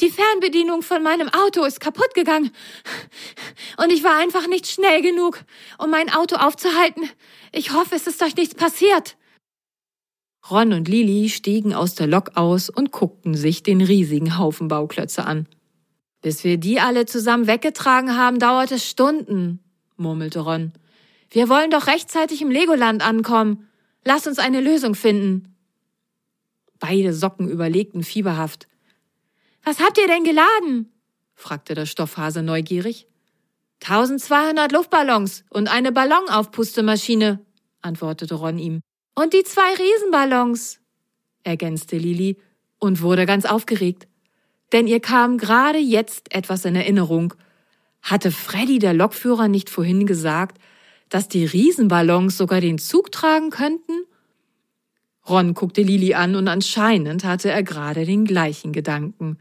Die 0.00 0.10
Fernbedienung 0.10 0.82
von 0.82 1.02
meinem 1.02 1.28
Auto 1.28 1.64
ist 1.64 1.80
kaputt 1.80 2.14
gegangen. 2.14 2.50
Und 3.76 3.92
ich 3.92 4.04
war 4.04 4.18
einfach 4.18 4.46
nicht 4.46 4.66
schnell 4.66 5.02
genug, 5.02 5.40
um 5.78 5.90
mein 5.90 6.10
Auto 6.10 6.36
aufzuhalten. 6.36 7.08
Ich 7.52 7.72
hoffe, 7.72 7.94
es 7.94 8.06
ist 8.06 8.22
euch 8.22 8.36
nichts 8.36 8.54
passiert. 8.54 9.16
Ron 10.50 10.72
und 10.72 10.88
Lili 10.88 11.28
stiegen 11.28 11.74
aus 11.74 11.94
der 11.94 12.06
Lok 12.06 12.36
aus 12.36 12.70
und 12.70 12.90
guckten 12.90 13.34
sich 13.34 13.62
den 13.62 13.82
riesigen 13.82 14.38
Haufen 14.38 14.68
Bauklötze 14.68 15.24
an. 15.24 15.46
Bis 16.22 16.42
wir 16.42 16.56
die 16.56 16.80
alle 16.80 17.06
zusammen 17.06 17.46
weggetragen 17.46 18.16
haben, 18.16 18.38
dauert 18.38 18.72
es 18.72 18.88
Stunden, 18.88 19.60
murmelte 19.96 20.40
Ron. 20.40 20.72
Wir 21.30 21.48
wollen 21.48 21.70
doch 21.70 21.86
rechtzeitig 21.86 22.40
im 22.40 22.50
Legoland 22.50 23.02
ankommen. 23.02 23.68
Lass 24.04 24.26
uns 24.26 24.38
eine 24.38 24.60
Lösung 24.60 24.94
finden. 24.94 25.54
Beide 26.78 27.12
Socken 27.12 27.48
überlegten 27.48 28.02
fieberhaft. 28.02 28.68
Was 29.64 29.80
habt 29.80 29.98
ihr 29.98 30.06
denn 30.06 30.24
geladen? 30.24 30.92
fragte 31.34 31.74
der 31.74 31.86
Stoffhase 31.86 32.42
neugierig. 32.42 33.06
1200 33.82 34.72
Luftballons 34.72 35.44
und 35.50 35.68
eine 35.68 35.92
Ballonaufpustemaschine, 35.92 37.44
antwortete 37.80 38.34
Ron 38.34 38.58
ihm. 38.58 38.80
Und 39.14 39.34
die 39.34 39.44
zwei 39.44 39.74
Riesenballons, 39.74 40.80
ergänzte 41.44 41.96
Lili 41.96 42.38
und 42.78 43.02
wurde 43.02 43.26
ganz 43.26 43.44
aufgeregt. 43.44 44.08
Denn 44.72 44.86
ihr 44.86 45.00
kam 45.00 45.38
gerade 45.38 45.78
jetzt 45.78 46.34
etwas 46.34 46.64
in 46.64 46.76
Erinnerung. 46.76 47.34
Hatte 48.02 48.30
Freddy, 48.30 48.78
der 48.78 48.94
Lokführer, 48.94 49.48
nicht 49.48 49.70
vorhin 49.70 50.06
gesagt, 50.06 50.58
dass 51.08 51.28
die 51.28 51.44
Riesenballons 51.44 52.36
sogar 52.36 52.60
den 52.60 52.78
Zug 52.78 53.10
tragen 53.10 53.50
könnten? 53.50 54.04
Ron 55.28 55.54
guckte 55.54 55.82
Lili 55.82 56.14
an 56.14 56.36
und 56.36 56.48
anscheinend 56.48 57.24
hatte 57.24 57.50
er 57.50 57.62
gerade 57.62 58.04
den 58.04 58.24
gleichen 58.24 58.72
Gedanken. 58.72 59.38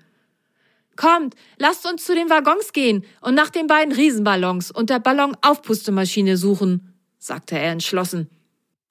Kommt, 0.96 1.36
lasst 1.58 1.90
uns 1.90 2.06
zu 2.06 2.16
den 2.16 2.30
Waggons 2.30 2.74
gehen 2.74 3.06
und 3.22 3.36
nach 3.36 3.50
den 3.50 3.68
beiden 3.68 3.94
Riesenballons 3.94 4.72
und 4.72 4.90
der 4.90 5.00
Ballonaufpustemaschine 5.00 6.38
suchen, 6.38 6.94
sagte 7.20 7.58
er 7.58 7.72
entschlossen. 7.72 8.30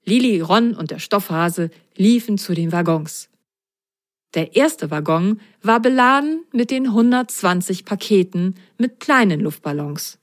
Lili, 0.05 0.41
Ron 0.41 0.75
und 0.75 0.93
der 0.93 1.01
Stoffhase 1.01 1.71
liefen 1.97 2.39
zu 2.39 2.55
den 2.55 2.71
Waggons. 2.71 3.29
Der 4.35 4.55
erste 4.55 4.91
Waggon 4.91 5.41
war 5.63 5.81
beladen 5.81 6.45
mit 6.53 6.71
den 6.71 6.87
120 6.87 7.85
Paketen 7.85 8.55
mit 8.79 9.01
kleinen 9.01 9.41
Luftballons. 9.41 10.19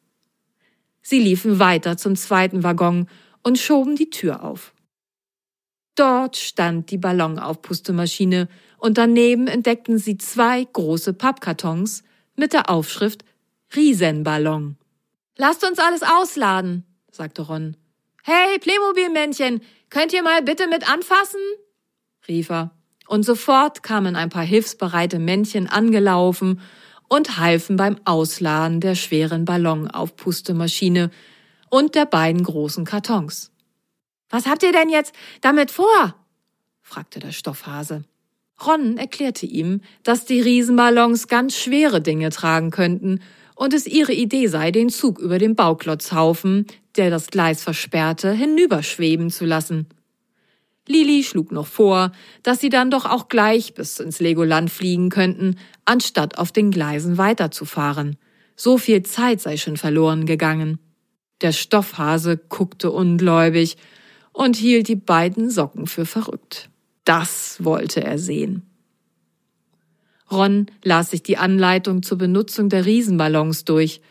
Sie 1.01 1.19
liefen 1.19 1.59
weiter 1.59 1.97
zum 1.97 2.15
zweiten 2.15 2.63
Waggon 2.63 3.07
und 3.43 3.59
schoben 3.59 3.95
die 3.95 4.09
Tür 4.09 4.43
auf. 4.43 4.73
Dort 5.95 6.37
stand 6.37 6.89
die 6.89 6.97
Ballonaufpustemaschine 6.97 8.47
und 8.77 8.97
daneben 8.97 9.47
entdeckten 9.47 9.97
sie 9.97 10.17
zwei 10.17 10.63
große 10.63 11.13
Pappkartons 11.13 12.03
mit 12.35 12.53
der 12.53 12.69
Aufschrift 12.69 13.23
Riesenballon. 13.75 14.77
Lasst 15.37 15.63
uns 15.63 15.79
alles 15.79 16.03
ausladen, 16.03 16.85
sagte 17.11 17.43
Ron. 17.43 17.77
Hey, 18.23 18.57
Playmobil-Männchen, 18.59 19.61
könnt 19.89 20.13
ihr 20.13 20.23
mal 20.23 20.41
bitte 20.41 20.67
mit 20.67 20.89
anfassen? 20.89 21.39
rief 22.27 22.49
er. 22.49 22.71
Und 23.07 23.23
sofort 23.23 23.83
kamen 23.83 24.15
ein 24.15 24.29
paar 24.29 24.45
hilfsbereite 24.45 25.19
Männchen 25.19 25.67
angelaufen 25.67 26.61
und 27.09 27.37
halfen 27.37 27.75
beim 27.75 27.97
Ausladen 28.05 28.79
der 28.79 28.95
schweren 28.95 29.45
Ballonaufpustemaschine 29.45 31.11
und 31.69 31.95
der 31.95 32.05
beiden 32.05 32.43
großen 32.43 32.85
Kartons. 32.85 33.52
Was 34.33 34.47
habt 34.47 34.63
ihr 34.63 34.71
denn 34.71 34.89
jetzt 34.89 35.13
damit 35.41 35.69
vor? 35.69 36.15
fragte 36.81 37.19
der 37.19 37.31
Stoffhase. 37.31 38.03
Ron 38.65 38.97
erklärte 38.97 39.45
ihm, 39.45 39.81
dass 40.01 40.25
die 40.25 40.41
Riesenballons 40.41 41.27
ganz 41.27 41.55
schwere 41.55 42.01
Dinge 42.01 42.31
tragen 42.31 42.71
könnten 42.71 43.19
und 43.53 43.75
es 43.75 43.85
ihre 43.85 44.13
Idee 44.13 44.47
sei, 44.47 44.71
den 44.71 44.89
Zug 44.89 45.19
über 45.19 45.37
den 45.37 45.53
Bauklotzhaufen, 45.53 46.65
der 46.95 47.11
das 47.11 47.27
Gleis 47.27 47.61
versperrte, 47.61 48.31
hinüberschweben 48.31 49.29
zu 49.29 49.45
lassen. 49.45 49.85
Lili 50.87 51.23
schlug 51.23 51.51
noch 51.51 51.67
vor, 51.67 52.11
dass 52.41 52.59
sie 52.59 52.69
dann 52.69 52.89
doch 52.89 53.05
auch 53.05 53.27
gleich 53.27 53.75
bis 53.75 53.99
ins 53.99 54.19
Legoland 54.19 54.71
fliegen 54.71 55.11
könnten, 55.11 55.59
anstatt 55.85 56.39
auf 56.39 56.51
den 56.51 56.71
Gleisen 56.71 57.19
weiterzufahren. 57.19 58.17
So 58.55 58.79
viel 58.79 59.03
Zeit 59.03 59.41
sei 59.41 59.57
schon 59.57 59.77
verloren 59.77 60.25
gegangen. 60.25 60.79
Der 61.41 61.51
Stoffhase 61.51 62.37
guckte 62.37 62.89
ungläubig 62.89 63.77
und 64.33 64.57
hielt 64.57 64.87
die 64.87 64.95
beiden 64.95 65.49
Socken 65.49 65.87
für 65.87 66.05
verrückt. 66.05 66.69
Das 67.05 67.63
wollte 67.63 68.03
er 68.03 68.17
sehen. 68.17 68.63
Ron 70.31 70.67
las 70.83 71.11
sich 71.11 71.23
die 71.23 71.37
Anleitung 71.37 72.01
zur 72.01 72.17
Benutzung 72.17 72.69
der 72.69 72.85
Riesenballons 72.85 73.65
durch. 73.65 74.01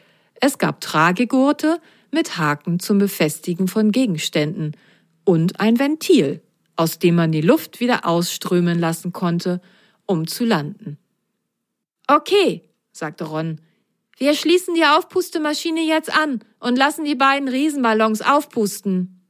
Es 0.40 0.58
gab 0.58 0.80
Tragegurte 0.80 1.80
mit 2.10 2.38
Haken 2.38 2.78
zum 2.78 2.98
Befestigen 2.98 3.68
von 3.68 3.90
Gegenständen 3.90 4.76
und 5.24 5.60
ein 5.60 5.78
Ventil, 5.78 6.40
aus 6.76 6.98
dem 6.98 7.16
man 7.16 7.32
die 7.32 7.40
Luft 7.40 7.80
wieder 7.80 8.06
ausströmen 8.06 8.78
lassen 8.78 9.12
konnte, 9.12 9.60
um 10.06 10.26
zu 10.26 10.44
landen. 10.44 10.98
Okay, 12.06 12.62
sagte 12.92 13.24
Ron, 13.24 13.60
wir 14.18 14.34
schließen 14.34 14.74
die 14.74 14.84
Aufpustemaschine 14.84 15.80
jetzt 15.80 16.14
an 16.14 16.40
und 16.60 16.76
lassen 16.76 17.04
die 17.04 17.14
beiden 17.14 17.48
Riesenballons 17.48 18.22
aufpusten. 18.22 19.21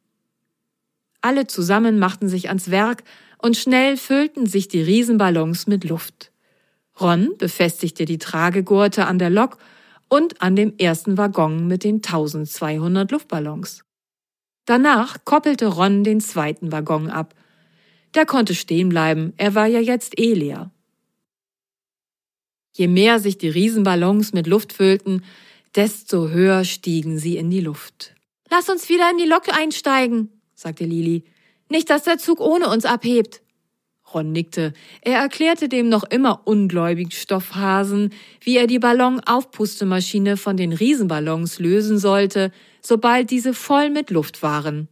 Alle 1.23 1.47
zusammen 1.47 1.99
machten 1.99 2.29
sich 2.29 2.49
ans 2.49 2.71
Werk 2.71 3.05
und 3.39 3.57
schnell 3.57 3.97
füllten 3.97 4.47
sich 4.47 4.69
die 4.69 4.83
Riesenballons 4.83 5.67
mit 5.67 5.85
Luft. 5.85 6.33
Ron 7.01 7.37
befestigte 7.39 8.05
die 8.05 8.19
Tragegurte 8.19 9.07
an 9.07 9.19
der 9.19 9.31
Lok 9.31 9.59
und 10.09 10.43
an 10.43 10.57
dem 10.57 10.77
ersten 10.77 11.17
Waggon 11.17 11.67
mit 11.67 11.85
den 11.85 11.97
1200 11.97 13.11
Luftballons. 13.11 13.85
Danach 14.67 15.25
koppelte 15.25 15.67
Ron 15.69 16.05
den 16.05 16.21
zweiten 16.21 16.71
Waggon 16.71 17.09
ab. 17.09 17.35
Der 18.15 18.27
konnte 18.27 18.55
stehen 18.55 18.91
bleiben, 18.91 19.33
er 19.37 19.55
war 19.55 19.67
ja 19.67 19.81
jetzt 19.81 20.19
eh 20.19 20.35
leer. 20.35 20.71
Je 22.75 22.89
mehr 22.89 23.21
sich 23.21 23.39
die 23.39 23.49
Riesenballons 23.49 24.33
mit 24.33 24.47
Luft 24.47 24.73
füllten, 24.73 25.23
desto 25.75 26.29
höher 26.29 26.65
stiegen 26.65 27.19
sie 27.19 27.37
in 27.37 27.51
die 27.51 27.61
Luft. 27.61 28.15
Lass 28.51 28.69
uns 28.69 28.89
wieder 28.89 29.11
in 29.11 29.19
die 29.19 29.25
Lok 29.25 29.49
einsteigen, 29.49 30.42
sagte 30.63 30.85
Lili. 30.85 31.25
Nicht, 31.69 31.91
dass 31.91 32.05
der 32.05 32.19
Zug 32.19 32.41
ohne 32.41 32.69
uns 32.69 32.85
abhebt. 32.85 33.43
Ron 34.15 34.33
nickte. 34.33 34.73
Er 35.01 35.19
erklärte 35.19 35.69
dem 35.69 35.89
noch 35.89 36.05
immer 36.05 36.43
ungläubigen 36.45 37.11
Stoffhasen, 37.11 38.11
wie 38.41 38.57
er 38.57 38.67
die 38.67 38.79
Ballonaufpustemaschine 38.79 40.37
von 40.37 40.57
den 40.57 40.73
Riesenballons 40.73 41.59
lösen 41.59 41.99
sollte, 41.99 42.53
sobald 42.81 43.31
diese 43.31 43.55
voll 43.55 43.91
mit 43.91 44.11
Luft 44.11 44.43
waren. 44.43 44.89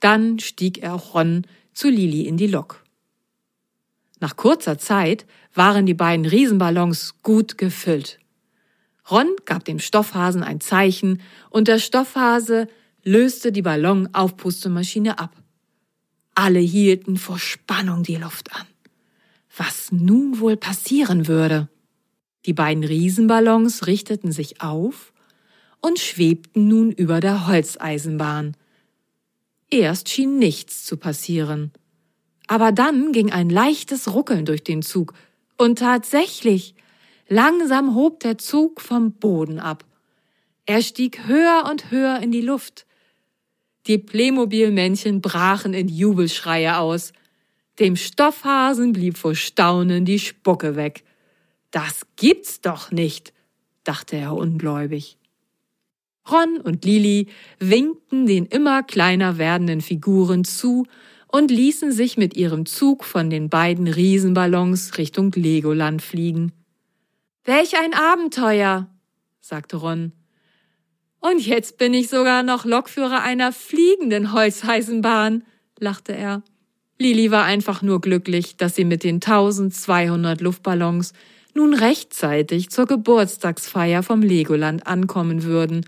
Dann 0.00 0.38
stieg 0.38 0.78
er 0.78 0.92
Ron 0.92 1.46
zu 1.72 1.88
Lili 1.88 2.22
in 2.22 2.36
die 2.36 2.46
Lok. 2.46 2.84
Nach 4.20 4.36
kurzer 4.36 4.78
Zeit 4.78 5.26
waren 5.54 5.86
die 5.86 5.94
beiden 5.94 6.26
Riesenballons 6.26 7.14
gut 7.22 7.56
gefüllt. 7.56 8.18
Ron 9.10 9.28
gab 9.44 9.64
dem 9.64 9.78
Stoffhasen 9.78 10.42
ein 10.42 10.60
Zeichen 10.60 11.22
und 11.50 11.68
der 11.68 11.78
Stoffhase 11.78 12.68
löste 13.04 13.52
die 13.52 13.62
Ballonaufpustemaschine 13.62 15.18
ab. 15.18 15.34
Alle 16.34 16.60
hielten 16.60 17.16
vor 17.16 17.38
Spannung 17.38 18.02
die 18.02 18.16
Luft 18.16 18.54
an. 18.54 18.66
Was 19.56 19.90
nun 19.90 20.40
wohl 20.40 20.56
passieren 20.56 21.26
würde? 21.26 21.68
Die 22.46 22.52
beiden 22.52 22.84
Riesenballons 22.84 23.86
richteten 23.86 24.30
sich 24.30 24.60
auf 24.60 25.12
und 25.80 25.98
schwebten 25.98 26.68
nun 26.68 26.92
über 26.92 27.20
der 27.20 27.46
Holzeisenbahn. 27.46 28.56
Erst 29.70 30.08
schien 30.08 30.38
nichts 30.38 30.84
zu 30.84 30.96
passieren. 30.96 31.72
Aber 32.46 32.72
dann 32.72 33.12
ging 33.12 33.30
ein 33.30 33.50
leichtes 33.50 34.14
Ruckeln 34.14 34.44
durch 34.44 34.64
den 34.64 34.82
Zug, 34.82 35.14
und 35.58 35.80
tatsächlich, 35.80 36.74
langsam 37.28 37.94
hob 37.94 38.20
der 38.20 38.38
Zug 38.38 38.80
vom 38.80 39.12
Boden 39.12 39.58
ab. 39.58 39.84
Er 40.66 40.82
stieg 40.82 41.26
höher 41.26 41.66
und 41.68 41.90
höher 41.90 42.20
in 42.20 42.30
die 42.30 42.40
Luft. 42.40 42.86
Die 43.88 43.96
Playmobil-Männchen 43.96 45.22
brachen 45.22 45.72
in 45.72 45.88
Jubelschreie 45.88 46.76
aus. 46.76 47.14
Dem 47.78 47.96
Stoffhasen 47.96 48.92
blieb 48.92 49.16
vor 49.16 49.34
Staunen 49.34 50.04
die 50.04 50.18
Spucke 50.18 50.76
weg. 50.76 51.04
Das 51.70 52.06
gibt's 52.16 52.60
doch 52.60 52.90
nicht, 52.90 53.32
dachte 53.84 54.16
er 54.16 54.34
ungläubig. 54.34 55.16
Ron 56.30 56.60
und 56.60 56.84
Lili 56.84 57.28
winkten 57.58 58.26
den 58.26 58.44
immer 58.44 58.82
kleiner 58.82 59.38
werdenden 59.38 59.80
Figuren 59.80 60.44
zu 60.44 60.86
und 61.28 61.50
ließen 61.50 61.90
sich 61.90 62.18
mit 62.18 62.36
ihrem 62.36 62.66
Zug 62.66 63.04
von 63.04 63.30
den 63.30 63.48
beiden 63.48 63.88
Riesenballons 63.88 64.98
Richtung 64.98 65.32
Legoland 65.32 66.02
fliegen. 66.02 66.52
Welch 67.44 67.78
ein 67.78 67.94
Abenteuer, 67.94 68.90
sagte 69.40 69.78
Ron. 69.78 70.12
Und 71.20 71.44
jetzt 71.44 71.78
bin 71.78 71.94
ich 71.94 72.08
sogar 72.08 72.42
noch 72.42 72.64
Lokführer 72.64 73.22
einer 73.22 73.52
fliegenden 73.52 74.32
Holzeisenbahn, 74.32 75.44
lachte 75.78 76.12
er. 76.14 76.42
Lili 76.98 77.30
war 77.30 77.44
einfach 77.44 77.82
nur 77.82 78.00
glücklich, 78.00 78.56
dass 78.56 78.74
sie 78.74 78.84
mit 78.84 79.04
den 79.04 79.16
1200 79.16 80.40
Luftballons 80.40 81.12
nun 81.54 81.74
rechtzeitig 81.74 82.70
zur 82.70 82.86
Geburtstagsfeier 82.86 84.02
vom 84.02 84.22
Legoland 84.22 84.86
ankommen 84.86 85.44
würden 85.44 85.86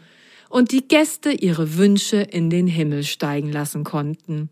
und 0.49 0.73
die 0.73 0.87
Gäste 0.87 1.31
ihre 1.31 1.77
Wünsche 1.77 2.19
in 2.19 2.51
den 2.51 2.66
Himmel 2.66 3.05
steigen 3.05 3.53
lassen 3.53 3.85
konnten. 3.85 4.51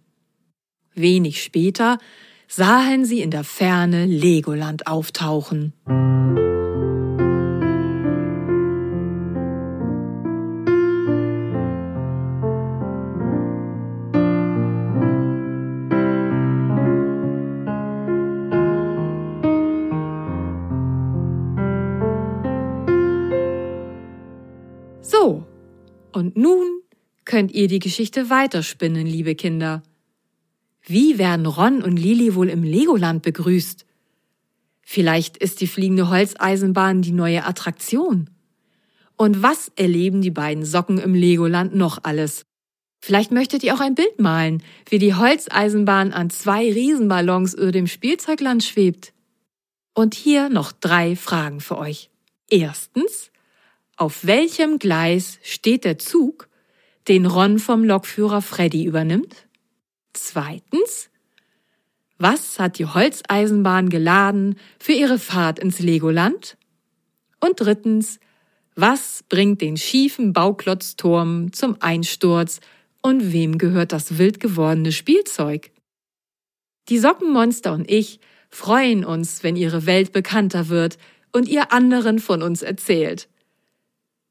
Wenig 0.94 1.42
später 1.42 1.98
sahen 2.48 3.04
sie 3.04 3.20
in 3.20 3.30
der 3.30 3.44
Ferne 3.44 4.06
Legoland 4.06 4.86
auftauchen. 4.86 5.74
Und 26.12 26.36
nun 26.36 26.82
könnt 27.24 27.52
ihr 27.52 27.68
die 27.68 27.78
Geschichte 27.78 28.30
weiterspinnen, 28.30 29.06
liebe 29.06 29.34
Kinder. 29.34 29.82
Wie 30.82 31.18
werden 31.18 31.46
Ron 31.46 31.82
und 31.82 31.96
Lili 31.96 32.34
wohl 32.34 32.48
im 32.48 32.62
Legoland 32.62 33.22
begrüßt? 33.22 33.84
Vielleicht 34.80 35.36
ist 35.36 35.60
die 35.60 35.66
fliegende 35.66 36.08
Holzeisenbahn 36.08 37.02
die 37.02 37.12
neue 37.12 37.44
Attraktion. 37.44 38.30
Und 39.16 39.42
was 39.42 39.70
erleben 39.76 40.22
die 40.22 40.30
beiden 40.30 40.64
Socken 40.64 40.98
im 40.98 41.14
Legoland 41.14 41.74
noch 41.74 42.04
alles? 42.04 42.46
Vielleicht 43.00 43.30
möchtet 43.30 43.62
ihr 43.62 43.74
auch 43.74 43.80
ein 43.80 43.94
Bild 43.94 44.18
malen, 44.18 44.62
wie 44.88 44.98
die 44.98 45.14
Holzeisenbahn 45.14 46.12
an 46.12 46.30
zwei 46.30 46.72
Riesenballons 46.72 47.54
über 47.54 47.70
dem 47.72 47.86
Spielzeugland 47.86 48.64
schwebt. 48.64 49.12
Und 49.94 50.14
hier 50.14 50.48
noch 50.48 50.72
drei 50.72 51.16
Fragen 51.16 51.60
für 51.60 51.76
euch. 51.78 52.10
Erstens, 52.48 53.30
auf 53.98 54.24
welchem 54.24 54.78
Gleis 54.78 55.38
steht 55.42 55.84
der 55.84 55.98
Zug, 55.98 56.48
den 57.08 57.26
Ron 57.26 57.58
vom 57.58 57.84
Lokführer 57.84 58.42
Freddy 58.42 58.84
übernimmt? 58.84 59.48
Zweitens, 60.12 61.10
was 62.16 62.58
hat 62.58 62.78
die 62.78 62.86
Holzeisenbahn 62.86 63.88
geladen 63.88 64.56
für 64.78 64.92
ihre 64.92 65.18
Fahrt 65.18 65.58
ins 65.58 65.80
Legoland? 65.80 66.56
Und 67.40 67.60
drittens, 67.60 68.20
was 68.74 69.24
bringt 69.28 69.60
den 69.60 69.76
schiefen 69.76 70.32
Bauklotzturm 70.32 71.52
zum 71.52 71.76
Einsturz 71.80 72.60
und 73.02 73.32
wem 73.32 73.58
gehört 73.58 73.92
das 73.92 74.18
wild 74.18 74.38
gewordene 74.38 74.92
Spielzeug? 74.92 75.72
Die 76.88 76.98
Sockenmonster 76.98 77.72
und 77.72 77.90
ich 77.90 78.20
freuen 78.48 79.04
uns, 79.04 79.42
wenn 79.42 79.56
ihre 79.56 79.86
Welt 79.86 80.12
bekannter 80.12 80.68
wird 80.68 80.98
und 81.32 81.48
ihr 81.48 81.72
anderen 81.72 82.20
von 82.20 82.42
uns 82.42 82.62
erzählt. 82.62 83.28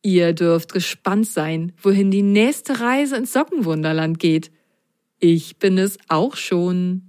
Ihr 0.03 0.33
dürft 0.33 0.73
gespannt 0.73 1.27
sein, 1.27 1.73
wohin 1.81 2.11
die 2.11 2.21
nächste 2.21 2.79
Reise 2.79 3.17
ins 3.17 3.33
Sockenwunderland 3.33 4.19
geht. 4.19 4.51
Ich 5.19 5.57
bin 5.57 5.77
es 5.77 5.97
auch 6.07 6.35
schon. 6.35 7.06